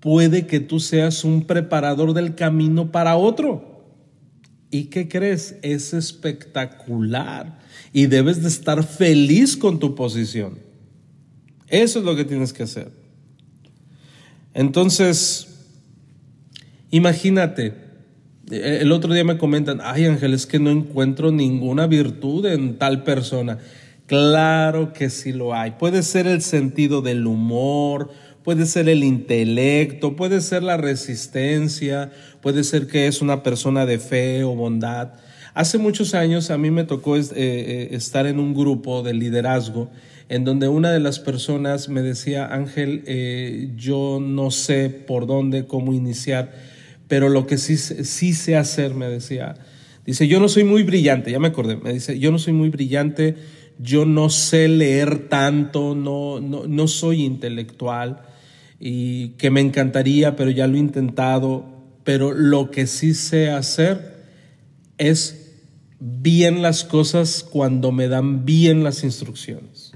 puede 0.01 0.47
que 0.47 0.59
tú 0.59 0.81
seas 0.81 1.23
un 1.23 1.43
preparador 1.43 2.13
del 2.13 2.35
camino 2.35 2.91
para 2.91 3.15
otro. 3.15 3.85
¿Y 4.69 4.85
qué 4.85 5.07
crees? 5.07 5.57
Es 5.61 5.93
espectacular 5.93 7.59
y 7.93 8.07
debes 8.07 8.41
de 8.41 8.49
estar 8.49 8.83
feliz 8.83 9.55
con 9.55 9.79
tu 9.79 9.95
posición. 9.95 10.59
Eso 11.67 11.99
es 11.99 12.05
lo 12.05 12.15
que 12.15 12.25
tienes 12.25 12.51
que 12.51 12.63
hacer. 12.63 12.91
Entonces, 14.53 15.47
imagínate, 16.89 17.75
el 18.49 18.91
otro 18.91 19.13
día 19.13 19.23
me 19.23 19.37
comentan, 19.37 19.79
ay 19.83 20.05
Ángel, 20.05 20.33
es 20.33 20.45
que 20.45 20.59
no 20.59 20.69
encuentro 20.69 21.31
ninguna 21.31 21.87
virtud 21.87 22.45
en 22.45 22.77
tal 22.77 23.03
persona. 23.03 23.59
Claro 24.07 24.91
que 24.91 25.09
sí 25.09 25.31
lo 25.31 25.53
hay. 25.53 25.71
Puede 25.71 26.03
ser 26.03 26.27
el 26.27 26.41
sentido 26.41 27.01
del 27.01 27.27
humor, 27.27 28.11
puede 28.43 28.65
ser 28.65 28.89
el 28.89 29.04
intelecto, 29.04 30.15
puede 30.15 30.41
ser 30.41 30.63
la 30.63 30.77
resistencia, 30.77 32.12
puede 32.41 32.63
ser 32.63 32.88
que 32.88 33.08
es 33.08 33.21
una 33.21 33.43
persona 33.43 33.86
de 33.86 33.99
fe 33.99 34.43
o 34.43 34.56
bondad. 34.56 35.13
Hace 35.54 35.77
muchos 35.77 36.13
años 36.13 36.49
a 36.49 36.58
mí 36.58 36.71
me 36.71 36.86
tocó 36.86 37.17
eh, 37.17 37.23
eh, 37.36 37.89
estar 37.91 38.25
en 38.25 38.39
un 38.39 38.54
grupo 38.54 39.04
de 39.04 39.13
liderazgo 39.13 39.89
en 40.30 40.45
donde 40.45 40.69
una 40.69 40.91
de 40.91 41.01
las 41.01 41.19
personas 41.19 41.89
me 41.89 42.01
decía, 42.01 42.45
Ángel, 42.45 43.04
eh, 43.06 43.71
yo 43.75 44.19
no 44.21 44.49
sé 44.49 44.89
por 44.89 45.27
dónde, 45.27 45.67
cómo 45.67 45.93
iniciar, 45.93 46.54
pero 47.10 47.27
lo 47.27 47.45
que 47.45 47.58
sí, 47.58 47.75
sé 47.75 48.56
hacer, 48.56 48.93
me 48.93 49.08
decía, 49.10 49.56
dice, 50.06 50.30
yo 50.30 50.39
no 50.39 50.47
soy 50.47 50.63
muy 50.63 50.84
brillante, 50.84 51.32
ya 51.32 51.39
me 51.39 51.49
acordé, 51.49 51.75
me 51.75 51.91
dice, 51.91 52.17
yo 52.17 52.32
no 52.32 52.39
soy 52.39 52.54
muy 52.54 52.69
brillante, 52.69 53.36
yo 53.77 54.06
no 54.06 54.30
sé 54.30 54.69
leer 54.69 55.27
tanto, 55.27 55.95
no 55.95 56.88
soy 56.88 57.23
intelectual, 57.23 58.21
y 58.84 59.30
que 59.38 59.52
me 59.52 59.62
encantaría, 59.62 60.36
pero 60.36 60.50
ya 60.50 60.65
lo 60.65 60.76
he 60.76 60.80
intentado, 60.80 61.65
pero 62.04 62.34
lo 62.34 62.72
que 62.72 62.88
sí 62.88 63.13
sé 63.13 63.52
hacer 63.52 64.26
es 64.98 65.52
bien 66.00 66.63
las 66.63 66.84
cosas 66.84 67.44
cuando 67.48 67.91
me 67.91 68.08
dan 68.08 68.44
bien 68.44 68.84
las 68.84 69.04
instrucciones. 69.04 69.91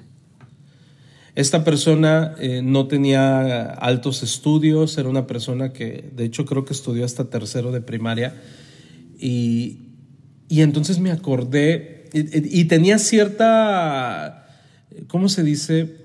Esta 1.34 1.64
persona 1.64 2.36
eh, 2.40 2.62
no 2.64 2.88
tenía 2.88 3.64
altos 3.64 4.22
estudios, 4.22 5.00
era 5.00 5.10
una 5.10 5.26
persona 5.26 5.74
que 5.74 6.12
de 6.16 6.24
hecho 6.24 6.46
creo 6.46 6.64
que 6.64 6.74
estudió 6.74 7.06
hasta 7.06 7.32
tercero 7.32 7.72
de 7.72 7.82
primaria 7.82 8.40
y, 9.18 9.80
entonces 10.48 11.00
me 11.00 11.10
acordé 11.10 12.08
y, 12.14 12.60
y, 12.62 12.66
tenía 12.66 13.00
cierta, 13.00 14.48
¿cómo 15.08 15.28
se 15.28 15.42
dice? 15.42 16.05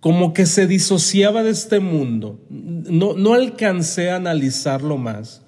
Como 0.00 0.32
que 0.32 0.46
se 0.46 0.66
disociaba 0.66 1.42
de 1.42 1.50
este 1.50 1.80
mundo. 1.80 2.40
No, 2.48 3.14
no 3.14 3.34
alcancé 3.34 4.10
a 4.10 4.16
analizarlo 4.16 4.96
más, 4.96 5.42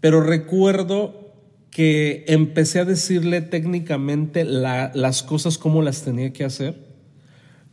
pero 0.00 0.20
recuerdo 0.20 1.34
que 1.70 2.24
empecé 2.26 2.80
a 2.80 2.84
decirle 2.84 3.42
técnicamente 3.42 4.44
las 4.44 5.22
cosas 5.22 5.56
como 5.56 5.82
las 5.82 6.02
tenía 6.02 6.32
que 6.32 6.44
hacer 6.44 6.90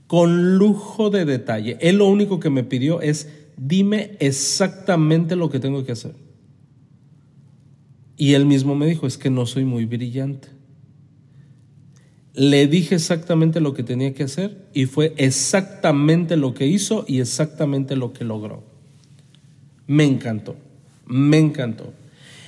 con 0.08 0.58
lujo 0.58 1.10
de 1.10 1.26
detalle. 1.26 1.78
Él 1.82 1.98
lo 1.98 2.08
único 2.08 2.40
que 2.40 2.50
me 2.50 2.64
pidió 2.64 3.02
es, 3.02 3.30
dime 3.58 4.16
exactamente 4.20 5.36
lo 5.36 5.50
que 5.50 5.60
tengo 5.60 5.84
que 5.84 5.92
hacer. 5.92 6.16
Y 8.16 8.34
él 8.34 8.46
mismo 8.46 8.74
me 8.74 8.88
dijo, 8.88 9.06
es 9.06 9.18
que 9.18 9.30
no 9.30 9.46
soy 9.46 9.66
muy 9.66 9.86
brillante. 9.86 10.48
Le 12.38 12.68
dije 12.68 12.94
exactamente 12.94 13.60
lo 13.62 13.74
que 13.74 13.82
tenía 13.82 14.14
que 14.14 14.22
hacer 14.22 14.68
y 14.72 14.86
fue 14.86 15.12
exactamente 15.18 16.38
lo 16.38 16.54
que 16.54 16.68
hizo 16.68 17.04
y 17.08 17.20
exactamente 17.20 17.96
lo 17.96 18.14
que 18.14 18.26
logró. 18.26 18.64
Me 19.88 20.04
encantó, 20.04 20.56
me 21.08 21.40
encantó. 21.40 21.96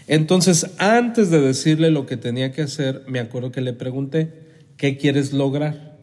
Entonces, 0.06 0.76
antes 0.78 1.32
de 1.32 1.42
decirle 1.42 1.90
lo 1.90 2.06
que 2.06 2.18
tenía 2.18 2.52
que 2.52 2.62
hacer, 2.62 3.04
me 3.08 3.20
acuerdo 3.20 3.52
que 3.52 3.62
le 3.62 3.74
pregunté, 3.74 4.32
¿qué 4.78 4.96
quieres 4.96 5.34
lograr? 5.34 5.98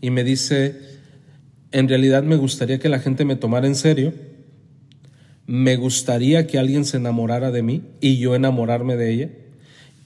Y 0.00 0.10
me 0.10 0.24
dice, 0.24 0.76
en 1.70 1.88
realidad 1.88 2.24
me 2.24 2.34
gustaría 2.34 2.80
que 2.80 2.88
la 2.88 2.98
gente 2.98 3.24
me 3.24 3.36
tomara 3.36 3.68
en 3.68 3.76
serio, 3.76 4.14
me 5.46 5.76
gustaría 5.76 6.48
que 6.48 6.58
alguien 6.58 6.84
se 6.84 6.96
enamorara 6.96 7.52
de 7.52 7.62
mí 7.62 7.82
y 8.00 8.18
yo 8.18 8.34
enamorarme 8.34 8.96
de 8.96 9.12
ella, 9.12 9.30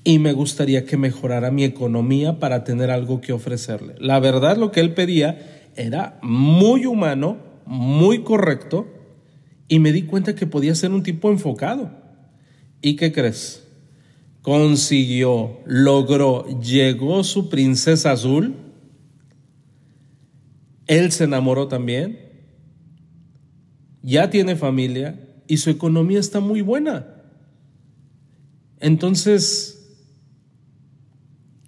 y 0.05 0.19
me 0.19 0.33
gustaría 0.33 0.85
que 0.85 0.97
mejorara 0.97 1.51
mi 1.51 1.65
economía 1.65 2.39
para 2.39 2.65
tener 2.65 2.91
algo 2.91 3.21
que 3.21 3.33
ofrecerle. 3.33 3.95
La 3.99 4.19
verdad 4.21 4.57
lo 4.57 4.73
que 4.73 4.81
él 4.81 4.95
pedía 4.95 5.71
era 5.77 6.19
muy 6.23 6.87
humano, 6.87 7.39
muy 7.67 8.23
correcto, 8.23 8.89
y 9.69 9.79
me 9.79 9.93
di 9.93 10.03
cuenta 10.03 10.35
que 10.35 10.47
podía 10.47 10.75
ser 10.75 10.91
un 10.91 11.03
tipo 11.03 11.31
enfocado. 11.31 11.91
¿Y 12.81 12.97
qué 12.97 13.13
crees? 13.13 13.63
Consiguió, 14.43 15.61
logró, 15.67 16.47
llegó 16.61 17.23
su 17.23 17.49
princesa 17.49 18.11
azul, 18.11 18.57
él 20.89 21.13
se 21.13 21.25
enamoró 21.25 21.69
también, 21.69 22.19
ya 24.03 24.31
tiene 24.31 24.57
familia 24.57 25.29
y 25.47 25.59
su 25.59 25.71
economía 25.71 26.19
está 26.19 26.41
muy 26.41 26.61
buena. 26.61 27.07
Entonces, 28.81 29.82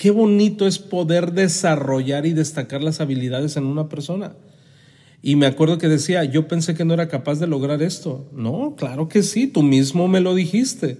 qué 0.04 0.10
bonito 0.10 0.66
es 0.66 0.78
poder 0.78 1.32
desarrollar 1.32 2.26
y 2.26 2.34
destacar 2.34 2.82
las 2.82 3.00
habilidades 3.00 3.56
en 3.56 3.64
una 3.64 3.88
persona. 3.88 4.36
Y 5.22 5.34
me 5.36 5.46
acuerdo 5.46 5.78
que 5.78 5.88
decía, 5.88 6.24
yo 6.24 6.46
pensé 6.46 6.74
que 6.74 6.84
no 6.84 6.92
era 6.92 7.08
capaz 7.08 7.36
de 7.36 7.46
lograr 7.46 7.82
esto. 7.82 8.28
No, 8.34 8.74
claro 8.76 9.08
que 9.08 9.22
sí, 9.22 9.46
tú 9.46 9.62
mismo 9.62 10.06
me 10.06 10.20
lo 10.20 10.34
dijiste. 10.34 10.98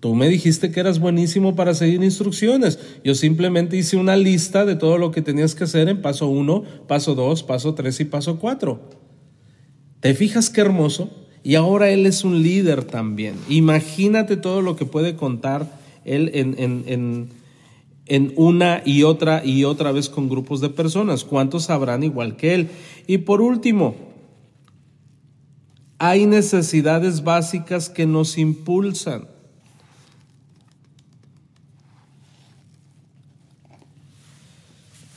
Tú 0.00 0.14
me 0.14 0.28
dijiste 0.28 0.70
que 0.70 0.80
eras 0.80 0.98
buenísimo 0.98 1.56
para 1.56 1.72
seguir 1.72 2.04
instrucciones. 2.04 2.78
Yo 3.02 3.14
simplemente 3.14 3.78
hice 3.78 3.96
una 3.96 4.18
lista 4.18 4.66
de 4.66 4.76
todo 4.76 4.98
lo 4.98 5.12
que 5.12 5.22
tenías 5.22 5.54
que 5.54 5.64
hacer 5.64 5.88
en 5.88 6.02
paso 6.02 6.28
1, 6.28 6.62
paso 6.86 7.14
2, 7.14 7.42
paso 7.42 7.72
3 7.72 8.00
y 8.00 8.04
paso 8.04 8.38
4. 8.38 8.80
¿Te 10.00 10.12
fijas 10.12 10.50
qué 10.50 10.60
hermoso? 10.60 11.08
Y 11.42 11.54
ahora 11.54 11.88
él 11.88 12.04
es 12.04 12.22
un 12.22 12.42
líder 12.42 12.84
también. 12.84 13.36
Imagínate 13.48 14.36
todo 14.36 14.60
lo 14.60 14.76
que 14.76 14.84
puede 14.84 15.16
contar 15.16 15.80
él 16.04 16.30
en, 16.34 16.54
en 16.58 17.28
una 18.36 18.82
y 18.84 19.02
otra 19.02 19.44
y 19.44 19.64
otra 19.64 19.92
vez 19.92 20.08
con 20.08 20.28
grupos 20.28 20.60
de 20.60 20.68
personas. 20.68 21.24
¿Cuántos 21.24 21.64
sabrán 21.64 22.04
igual 22.04 22.36
que 22.36 22.54
él? 22.54 22.70
Y 23.06 23.18
por 23.18 23.40
último, 23.40 23.94
hay 25.98 26.26
necesidades 26.26 27.24
básicas 27.24 27.88
que 27.88 28.06
nos 28.06 28.38
impulsan. 28.38 29.28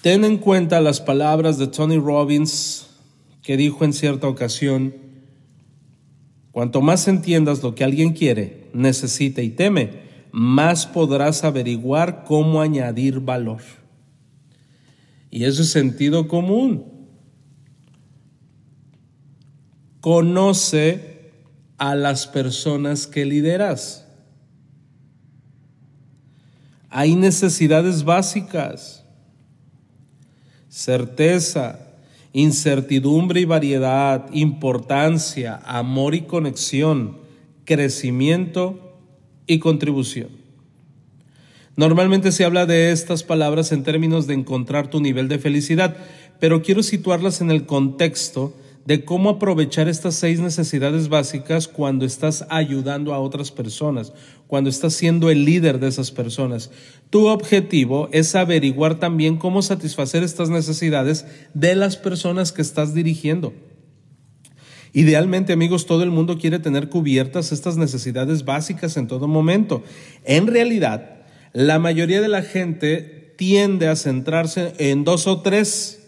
Ten 0.01 0.23
en 0.23 0.37
cuenta 0.37 0.79
las 0.79 1.01
palabras 1.01 1.57
de 1.57 1.67
Tony 1.67 1.97
Robbins 1.97 2.87
que 3.43 3.57
dijo 3.57 3.83
en 3.83 3.93
cierta 3.93 4.27
ocasión, 4.27 4.93
cuanto 6.51 6.81
más 6.81 7.07
entiendas 7.07 7.61
lo 7.61 7.75
que 7.75 7.83
alguien 7.83 8.13
quiere, 8.13 8.69
necesita 8.73 9.41
y 9.41 9.49
teme, 9.49 10.08
más 10.31 10.85
podrás 10.85 11.43
averiguar 11.43 12.23
cómo 12.25 12.61
añadir 12.61 13.19
valor. 13.19 13.61
Y 15.31 15.45
eso 15.45 15.61
es 15.61 15.71
sentido 15.71 16.27
común. 16.27 16.85
Conoce 20.01 21.31
a 21.77 21.95
las 21.95 22.27
personas 22.27 23.07
que 23.07 23.25
lideras. 23.25 24.07
Hay 26.89 27.15
necesidades 27.15 28.03
básicas 28.03 28.99
certeza, 30.69 31.79
incertidumbre 32.31 33.41
y 33.41 33.45
variedad, 33.45 34.27
importancia, 34.31 35.59
amor 35.65 36.15
y 36.15 36.21
conexión, 36.21 37.17
crecimiento 37.65 38.88
y 39.49 39.59
contribución. 39.59 40.29
Normalmente 41.75 42.31
se 42.31 42.45
habla 42.45 42.65
de 42.65 42.91
estas 42.91 43.23
palabras 43.23 43.71
en 43.71 43.83
términos 43.83 44.27
de 44.27 44.35
encontrar 44.35 44.89
tu 44.89 45.01
nivel 45.01 45.27
de 45.27 45.39
felicidad, 45.39 45.97
pero 46.39 46.61
quiero 46.61 46.83
situarlas 46.83 47.41
en 47.41 47.51
el 47.51 47.65
contexto 47.65 48.53
de 48.85 49.03
cómo 49.03 49.29
aprovechar 49.29 49.87
estas 49.87 50.15
seis 50.15 50.39
necesidades 50.39 51.09
básicas 51.09 51.67
cuando 51.67 52.05
estás 52.05 52.45
ayudando 52.49 53.13
a 53.13 53.19
otras 53.19 53.51
personas, 53.51 54.13
cuando 54.47 54.69
estás 54.69 54.93
siendo 54.93 55.29
el 55.29 55.45
líder 55.45 55.79
de 55.79 55.87
esas 55.87 56.11
personas. 56.11 56.69
Tu 57.09 57.27
objetivo 57.27 58.07
es 58.11 58.35
averiguar 58.35 58.99
también 58.99 59.37
cómo 59.37 59.61
satisfacer 59.61 60.21
estas 60.21 60.49
necesidades 60.49 61.25
de 61.55 61.75
las 61.75 61.97
personas 61.97 62.51
que 62.51 62.61
estás 62.61 62.93
dirigiendo. 62.93 63.53
Idealmente, 64.93 65.53
amigos, 65.53 65.85
todo 65.85 66.03
el 66.03 66.11
mundo 66.11 66.37
quiere 66.37 66.59
tener 66.59 66.89
cubiertas 66.89 67.51
estas 67.51 67.77
necesidades 67.77 68.45
básicas 68.45 68.97
en 68.97 69.07
todo 69.07 69.27
momento. 69.27 69.83
En 70.25 70.47
realidad, 70.47 71.21
la 71.53 71.79
mayoría 71.79 72.21
de 72.21 72.27
la 72.27 72.41
gente 72.41 73.33
tiende 73.37 73.87
a 73.87 73.95
centrarse 73.95 74.73
en 74.77 75.03
dos 75.03 75.27
o 75.27 75.41
tres 75.41 75.99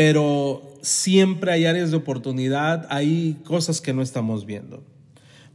pero 0.00 0.78
siempre 0.80 1.52
hay 1.52 1.66
áreas 1.66 1.90
de 1.90 1.98
oportunidad, 1.98 2.86
hay 2.88 3.36
cosas 3.44 3.82
que 3.82 3.92
no 3.92 4.00
estamos 4.00 4.46
viendo. 4.46 4.82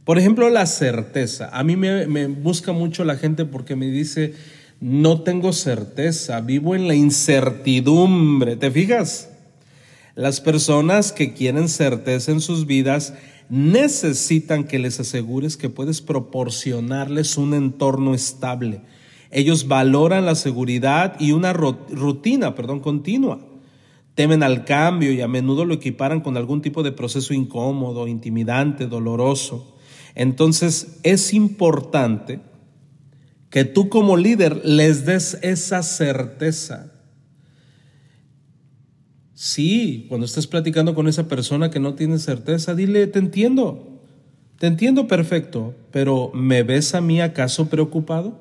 Por 0.04 0.20
ejemplo, 0.20 0.48
la 0.50 0.66
certeza. 0.66 1.48
A 1.52 1.64
mí 1.64 1.74
me, 1.74 2.28
busca 2.28 2.70
mucho 2.70 3.02
la 3.02 3.16
gente 3.16 3.44
porque 3.44 3.74
me 3.74 3.88
dice, 3.88 4.34
no 4.80 5.22
tengo 5.22 5.52
certeza, 5.52 6.40
vivo 6.42 6.76
en 6.76 6.86
la 6.86 6.94
incertidumbre. 6.94 8.54
¿Te 8.54 8.70
fijas? 8.70 9.30
Las 10.16 10.40
personas 10.40 11.12
que 11.12 11.32
quieren 11.32 11.68
certeza 11.68 12.32
en 12.32 12.40
sus 12.40 12.66
vidas 12.66 13.14
necesitan 13.48 14.64
que 14.64 14.80
les 14.80 14.98
asegures 14.98 15.56
que 15.56 15.68
puedes 15.68 16.00
proporcionarles 16.02 17.36
un 17.36 17.54
entorno 17.54 18.14
estable. 18.14 18.80
Ellos 19.30 19.68
valoran 19.68 20.26
la 20.26 20.34
seguridad 20.34 21.14
y 21.20 21.30
una 21.30 21.52
rutina, 21.52 22.56
perdón, 22.56 22.80
continua 22.80 23.38
temen 24.16 24.42
al 24.42 24.64
cambio 24.64 25.12
y 25.12 25.20
a 25.20 25.28
menudo 25.28 25.66
lo 25.66 25.74
equiparan 25.74 26.20
con 26.20 26.38
algún 26.38 26.62
tipo 26.62 26.82
de 26.82 26.90
proceso 26.90 27.34
incómodo, 27.34 28.08
intimidante, 28.08 28.86
doloroso. 28.86 29.76
Entonces 30.14 30.98
es 31.02 31.34
importante 31.34 32.40
que 33.50 33.66
tú 33.66 33.90
como 33.90 34.16
líder 34.16 34.64
les 34.64 35.04
des 35.04 35.38
esa 35.42 35.82
certeza. 35.82 36.94
Sí, 39.38 40.06
cuando 40.08 40.24
estés 40.24 40.46
platicando 40.46 40.94
con 40.94 41.08
esa 41.08 41.28
persona 41.28 41.70
que 41.70 41.78
no 41.78 41.94
tiene 41.94 42.18
certeza, 42.18 42.74
dile, 42.74 43.06
te 43.06 43.18
entiendo, 43.18 44.00
te 44.58 44.66
entiendo 44.66 45.08
perfecto, 45.08 45.74
pero 45.90 46.30
¿me 46.32 46.62
ves 46.62 46.94
a 46.94 47.02
mí 47.02 47.20
acaso 47.20 47.68
preocupado? 47.68 48.40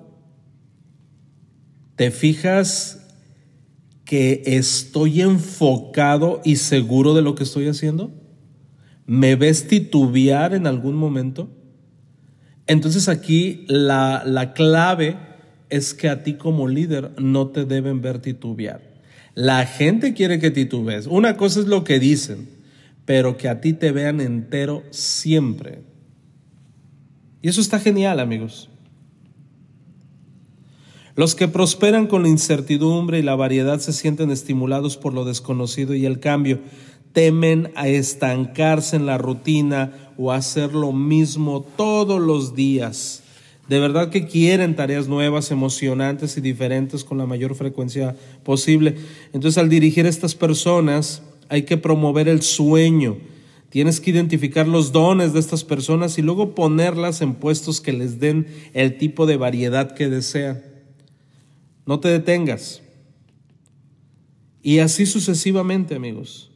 ¿Te 1.98 2.12
fijas 2.12 3.06
que 4.06 4.42
estoy 4.46 5.20
enfocado 5.20 6.40
y 6.46 6.56
seguro 6.56 7.14
de 7.14 7.24
lo 7.24 7.36
que 7.36 7.44
estoy 7.44 7.68
haciendo? 7.68 8.14
¿Me 9.06 9.36
ves 9.36 9.68
titubear 9.68 10.54
en 10.54 10.66
algún 10.66 10.96
momento? 10.96 11.50
Entonces 12.68 13.10
aquí 13.10 13.66
la, 13.68 14.24
la 14.26 14.54
clave 14.54 15.18
es 15.70 15.94
que 15.94 16.08
a 16.08 16.24
ti 16.24 16.36
como 16.36 16.70
líder 16.70 17.12
no 17.18 17.50
te 17.50 17.66
deben 17.66 18.02
ver 18.02 18.20
titubear. 18.20 18.85
La 19.36 19.65
gente 19.65 20.13
quiere 20.13 20.39
que 20.39 20.50
titubees. 20.50 21.08
Una 21.08 21.36
cosa 21.36 21.60
es 21.60 21.67
lo 21.67 21.84
que 21.84 22.00
dicen, 22.00 22.48
pero 23.04 23.38
que 23.38 23.50
a 23.50 23.60
ti 23.60 23.74
te 23.74 23.91
vean 23.91 24.21
entero 24.21 24.84
siempre. 24.91 25.84
Y 27.41 27.50
eso 27.50 27.60
está 27.60 27.80
genial, 27.80 28.21
amigos. 28.21 28.69
Los 31.15 31.36
que 31.36 31.50
prosperan 31.50 32.08
con 32.08 32.24
la 32.24 32.30
incertidumbre 32.30 33.19
y 33.19 33.24
la 33.24 33.36
variedad 33.36 33.80
se 33.80 33.91
sienten 33.91 34.32
estimulados 34.32 34.95
por 34.95 35.13
lo 35.13 35.26
desconocido 35.26 35.93
y 35.93 36.06
el 36.06 36.21
cambio. 36.21 36.60
Temen 37.12 37.71
a 37.76 37.89
estancarse 37.89 38.95
en 38.95 39.06
la 39.06 39.17
rutina 39.17 40.13
o 40.17 40.32
hacer 40.32 40.74
lo 40.74 40.93
mismo 40.93 41.65
todos 41.76 42.21
los 42.21 42.56
días. 42.56 43.21
De 43.67 43.80
verdad 43.80 44.10
que 44.10 44.28
quieren 44.28 44.75
tareas 44.75 45.08
nuevas, 45.08 45.49
emocionantes 45.49 46.38
y 46.38 46.41
diferentes 46.41 47.04
con 47.04 47.17
la 47.17 47.25
mayor 47.25 47.56
frecuencia 47.56 48.15
posible. 48.43 48.95
Entonces 49.34 49.58
al 49.58 49.69
dirigir 49.69 50.06
a 50.06 50.10
estas 50.10 50.36
personas 50.36 51.23
hay 51.49 51.63
que 51.63 51.78
promover 51.78 52.28
el 52.28 52.41
sueño. 52.41 53.17
Tienes 53.69 53.99
que 53.99 54.12
identificar 54.12 54.67
los 54.67 54.91
dones 54.91 55.34
de 55.34 55.39
estas 55.39 55.63
personas 55.63 56.17
y 56.17 56.21
luego 56.21 56.54
ponerlas 56.54 57.21
en 57.21 57.34
puestos 57.34 57.82
que 57.82 57.91
les 57.91 58.19
den 58.19 58.47
el 58.73 58.97
tipo 58.97 59.25
de 59.25 59.38
variedad 59.38 59.95
que 59.95 60.10
desean. 60.10 60.62
No 61.86 61.99
te 61.99 62.08
detengas. 62.08 62.82
Y 64.62 64.80
así 64.80 65.06
sucesivamente, 65.06 65.95
amigos. 65.95 66.51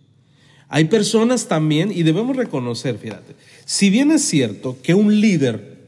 Hay 0.68 0.86
personas 0.86 1.48
también, 1.48 1.92
y 1.92 2.04
debemos 2.04 2.38
reconocer, 2.38 2.98
fíjate, 2.98 3.36
si 3.66 3.90
bien 3.90 4.12
es 4.12 4.24
cierto 4.24 4.78
que 4.82 4.94
un 4.94 5.20
líder 5.20 5.79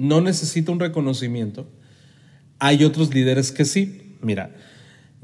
no 0.00 0.22
necesita 0.22 0.72
un 0.72 0.80
reconocimiento, 0.80 1.68
hay 2.58 2.84
otros 2.84 3.14
líderes 3.14 3.52
que 3.52 3.64
sí. 3.64 4.16
Mira, 4.22 4.54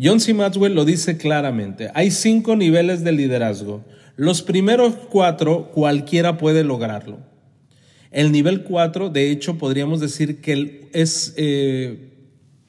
John 0.00 0.20
C. 0.20 0.34
Maxwell 0.34 0.74
lo 0.74 0.84
dice 0.84 1.16
claramente, 1.16 1.90
hay 1.94 2.10
cinco 2.10 2.56
niveles 2.56 3.02
de 3.02 3.12
liderazgo. 3.12 3.84
Los 4.16 4.42
primeros 4.42 4.94
cuatro 5.10 5.70
cualquiera 5.72 6.36
puede 6.36 6.62
lograrlo. 6.62 7.18
El 8.10 8.32
nivel 8.32 8.62
cuatro, 8.64 9.10
de 9.10 9.30
hecho, 9.30 9.58
podríamos 9.58 10.00
decir 10.00 10.40
que 10.40 10.88
es 10.92 11.34
eh, 11.36 12.12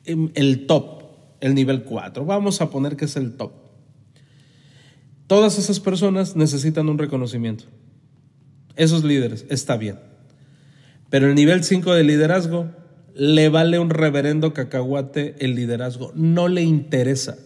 em, 0.06 0.32
el 0.34 0.66
top, 0.66 1.04
el 1.42 1.56
nivel 1.56 1.84
cuatro. 1.84 2.26
Vamos 2.26 2.62
a 2.62 2.70
poner 2.70 2.96
que 2.96 3.06
es 3.06 3.16
el 3.16 3.34
top. 3.34 3.52
Todas 5.28 5.60
esas 5.60 5.80
personas 5.80 6.36
necesitan 6.36 6.88
un 6.90 6.98
reconocimiento. 6.98 7.66
Esos 8.76 9.04
líderes, 9.04 9.46
está 9.50 9.76
bien. 9.78 10.00
Pero 11.10 11.28
el 11.28 11.36
nivel 11.36 11.64
5 11.64 11.94
de 11.94 12.04
liderazgo 12.04 12.68
le 13.16 13.50
vale 13.50 13.80
un 13.80 13.90
reverendo 13.90 14.54
cacahuate 14.54 15.36
el 15.40 15.56
liderazgo, 15.56 16.12
no 16.16 16.48
le 16.48 16.62
interesa. 16.64 17.38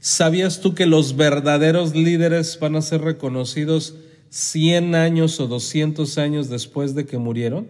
¿Sabías 0.00 0.60
tú 0.60 0.74
que 0.74 0.86
los 0.86 1.16
verdaderos 1.16 1.94
líderes 1.94 2.58
van 2.58 2.74
a 2.76 2.82
ser 2.82 3.02
reconocidos 3.02 3.96
100 4.30 4.94
años 4.94 5.38
o 5.40 5.46
200 5.46 6.16
años 6.16 6.48
después 6.48 6.94
de 6.94 7.04
que 7.04 7.18
murieron? 7.18 7.68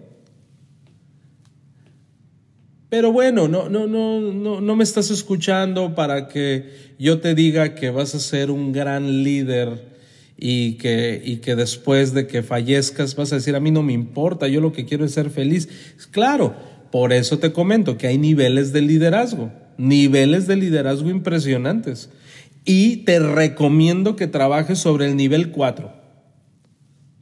Pero 2.88 3.12
bueno, 3.12 3.48
no, 3.48 3.68
no, 3.68 3.86
no, 3.86 4.20
no, 4.20 4.60
no 4.60 4.76
me 4.76 4.84
estás 4.84 5.10
escuchando 5.10 5.94
para 5.94 6.28
que 6.28 6.94
yo 6.98 7.20
te 7.20 7.34
diga 7.34 7.74
que 7.74 7.90
vas 7.90 8.14
a 8.14 8.20
ser 8.20 8.50
un 8.50 8.72
gran 8.72 9.24
líder 9.24 9.89
y 10.42 10.72
que, 10.78 11.20
y 11.22 11.36
que 11.36 11.54
después 11.54 12.14
de 12.14 12.26
que 12.26 12.42
fallezcas 12.42 13.14
vas 13.14 13.30
a 13.30 13.36
decir, 13.36 13.54
a 13.54 13.60
mí 13.60 13.70
no 13.70 13.82
me 13.82 13.92
importa, 13.92 14.48
yo 14.48 14.62
lo 14.62 14.72
que 14.72 14.86
quiero 14.86 15.04
es 15.04 15.12
ser 15.12 15.28
feliz. 15.28 15.68
Claro, 16.10 16.56
por 16.90 17.12
eso 17.12 17.38
te 17.38 17.52
comento 17.52 17.98
que 17.98 18.06
hay 18.06 18.16
niveles 18.16 18.72
de 18.72 18.80
liderazgo, 18.80 19.52
niveles 19.76 20.46
de 20.46 20.56
liderazgo 20.56 21.10
impresionantes. 21.10 22.08
Y 22.64 22.98
te 22.98 23.18
recomiendo 23.18 24.16
que 24.16 24.26
trabajes 24.26 24.78
sobre 24.78 25.06
el 25.06 25.16
nivel 25.16 25.50
4. 25.50 25.92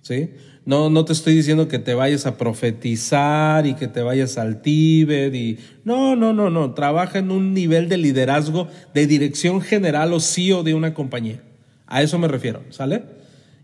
¿Sí? 0.02 0.30
No, 0.64 0.88
no 0.88 1.04
te 1.04 1.12
estoy 1.12 1.34
diciendo 1.34 1.66
que 1.66 1.78
te 1.80 1.94
vayas 1.94 2.24
a 2.26 2.36
profetizar 2.36 3.66
y 3.66 3.74
que 3.74 3.88
te 3.88 4.02
vayas 4.02 4.38
al 4.38 4.62
Tíbet 4.62 5.34
y 5.34 5.58
no, 5.82 6.14
no, 6.14 6.32
no, 6.32 6.50
no. 6.50 6.74
Trabaja 6.74 7.18
en 7.18 7.32
un 7.32 7.52
nivel 7.52 7.88
de 7.88 7.96
liderazgo 7.96 8.68
de 8.94 9.06
dirección 9.06 9.60
general 9.60 10.12
o 10.12 10.20
CEO 10.20 10.62
de 10.62 10.74
una 10.74 10.94
compañía. 10.94 11.42
A 11.88 12.02
eso 12.02 12.18
me 12.18 12.28
refiero, 12.28 12.62
¿sale? 12.70 13.02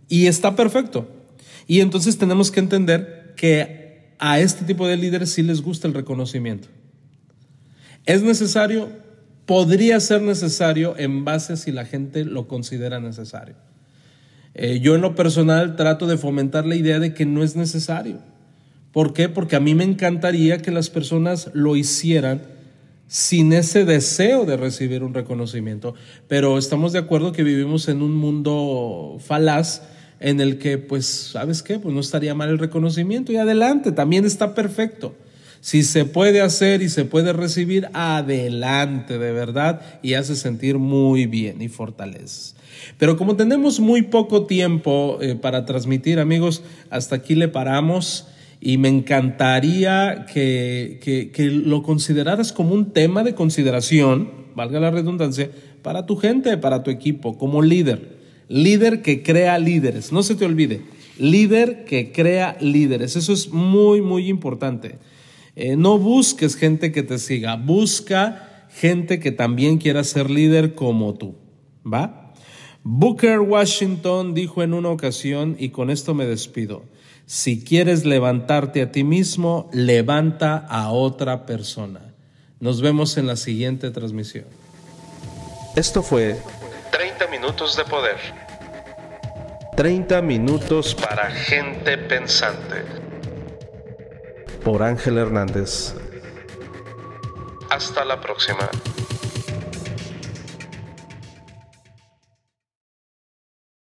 Y 0.08 0.26
está 0.26 0.56
perfecto. 0.56 1.06
Y 1.66 1.80
entonces 1.80 2.18
tenemos 2.18 2.50
que 2.50 2.60
entender 2.60 3.34
que 3.36 4.14
a 4.18 4.40
este 4.40 4.64
tipo 4.64 4.86
de 4.86 4.96
líderes 4.96 5.30
sí 5.30 5.42
les 5.42 5.60
gusta 5.60 5.86
el 5.86 5.94
reconocimiento. 5.94 6.68
¿Es 8.06 8.22
necesario? 8.22 8.88
Podría 9.46 10.00
ser 10.00 10.22
necesario 10.22 10.94
en 10.98 11.24
base 11.24 11.56
si 11.56 11.70
la 11.70 11.84
gente 11.84 12.24
lo 12.24 12.48
considera 12.48 13.00
necesario. 13.00 13.56
Eh, 14.54 14.80
yo 14.80 14.94
en 14.94 15.02
lo 15.02 15.14
personal 15.14 15.76
trato 15.76 16.06
de 16.06 16.16
fomentar 16.16 16.64
la 16.64 16.76
idea 16.76 16.98
de 16.98 17.12
que 17.12 17.26
no 17.26 17.42
es 17.42 17.56
necesario. 17.56 18.18
¿Por 18.92 19.12
qué? 19.12 19.28
Porque 19.28 19.56
a 19.56 19.60
mí 19.60 19.74
me 19.74 19.84
encantaría 19.84 20.58
que 20.58 20.70
las 20.70 20.88
personas 20.88 21.50
lo 21.52 21.76
hicieran 21.76 22.42
sin 23.14 23.52
ese 23.52 23.84
deseo 23.84 24.44
de 24.44 24.56
recibir 24.56 25.04
un 25.04 25.14
reconocimiento. 25.14 25.94
Pero 26.26 26.58
estamos 26.58 26.92
de 26.92 26.98
acuerdo 26.98 27.30
que 27.30 27.44
vivimos 27.44 27.86
en 27.86 28.02
un 28.02 28.12
mundo 28.12 29.18
falaz 29.24 29.82
en 30.18 30.40
el 30.40 30.58
que, 30.58 30.78
pues, 30.78 31.06
¿sabes 31.06 31.62
qué? 31.62 31.78
Pues 31.78 31.94
no 31.94 32.00
estaría 32.00 32.34
mal 32.34 32.48
el 32.48 32.58
reconocimiento 32.58 33.30
y 33.30 33.36
adelante, 33.36 33.92
también 33.92 34.24
está 34.24 34.52
perfecto. 34.56 35.14
Si 35.60 35.84
se 35.84 36.06
puede 36.06 36.40
hacer 36.40 36.82
y 36.82 36.88
se 36.88 37.04
puede 37.04 37.32
recibir, 37.32 37.88
adelante, 37.92 39.16
de 39.16 39.30
verdad, 39.30 39.80
y 40.02 40.14
hace 40.14 40.34
sentir 40.34 40.78
muy 40.78 41.26
bien 41.26 41.62
y 41.62 41.68
fortalece. 41.68 42.56
Pero 42.98 43.16
como 43.16 43.36
tenemos 43.36 43.78
muy 43.78 44.02
poco 44.02 44.46
tiempo 44.46 45.18
eh, 45.20 45.36
para 45.36 45.66
transmitir, 45.66 46.18
amigos, 46.18 46.64
hasta 46.90 47.14
aquí 47.14 47.36
le 47.36 47.46
paramos 47.46 48.26
y 48.64 48.78
me 48.78 48.88
encantaría 48.88 50.24
que, 50.32 50.98
que, 51.34 51.44
lo 51.50 51.82
consideraras 51.82 52.50
como 52.50 52.72
un 52.72 52.94
tema 52.94 53.22
de 53.22 53.34
consideración, 53.34 54.30
valga 54.56 54.80
la 54.80 54.90
redundancia, 54.90 55.50
para 55.82 56.06
tu 56.06 56.16
gente, 56.16 56.56
para 56.56 56.82
tu 56.82 56.90
equipo, 56.90 57.36
como 57.36 57.60
líder. 57.60 58.16
Líder 58.48 59.02
que 59.02 59.22
crea 59.22 59.58
líderes, 59.58 60.12
no 60.12 60.22
se 60.22 60.34
te 60.34 60.46
olvide, 60.46 60.80
líder 61.18 61.84
que 61.84 62.10
crea 62.10 62.56
líderes, 62.58 63.16
eso 63.16 63.34
es 63.34 63.50
muy, 63.50 64.00
muy 64.00 64.28
importante. 64.28 64.98
Eh, 65.56 65.76
no 65.76 65.98
busques 65.98 66.56
gente 66.56 66.90
que 66.90 67.02
te 67.02 67.18
siga, 67.18 67.56
busca 67.56 68.66
gente 68.70 69.20
que 69.20 69.30
también 69.30 69.76
quiera 69.76 70.04
ser 70.04 70.30
líder 70.30 70.74
como 70.74 71.14
tú, 71.14 71.36
¿va? 71.86 72.32
Booker 72.82 73.40
Washington 73.40 74.32
dijo 74.32 74.62
en 74.62 74.72
una 74.72 74.88
ocasión, 74.88 75.54
y 75.58 75.68
con 75.68 75.90
esto 75.90 76.14
me 76.14 76.24
despido, 76.24 76.84
si 77.26 77.64
quieres 77.64 78.04
levantarte 78.04 78.82
a 78.82 78.92
ti 78.92 79.04
mismo, 79.04 79.68
levanta 79.72 80.56
a 80.68 80.90
otra 80.90 81.46
persona. 81.46 82.14
Nos 82.60 82.80
vemos 82.80 83.16
en 83.16 83.26
la 83.26 83.36
siguiente 83.36 83.90
transmisión. 83.90 84.44
Esto 85.76 86.02
fue 86.02 86.36
30 86.90 87.26
minutos 87.28 87.76
de 87.76 87.84
poder. 87.84 88.16
30 89.76 90.22
minutos 90.22 90.94
Para 90.94 91.30
gente 91.30 91.98
pensante. 91.98 92.84
por 94.64 94.82
Ángel 94.82 95.18
Hernández. 95.18 95.94
Hasta 97.70 98.04
la 98.04 98.20
próxima. 98.20 98.68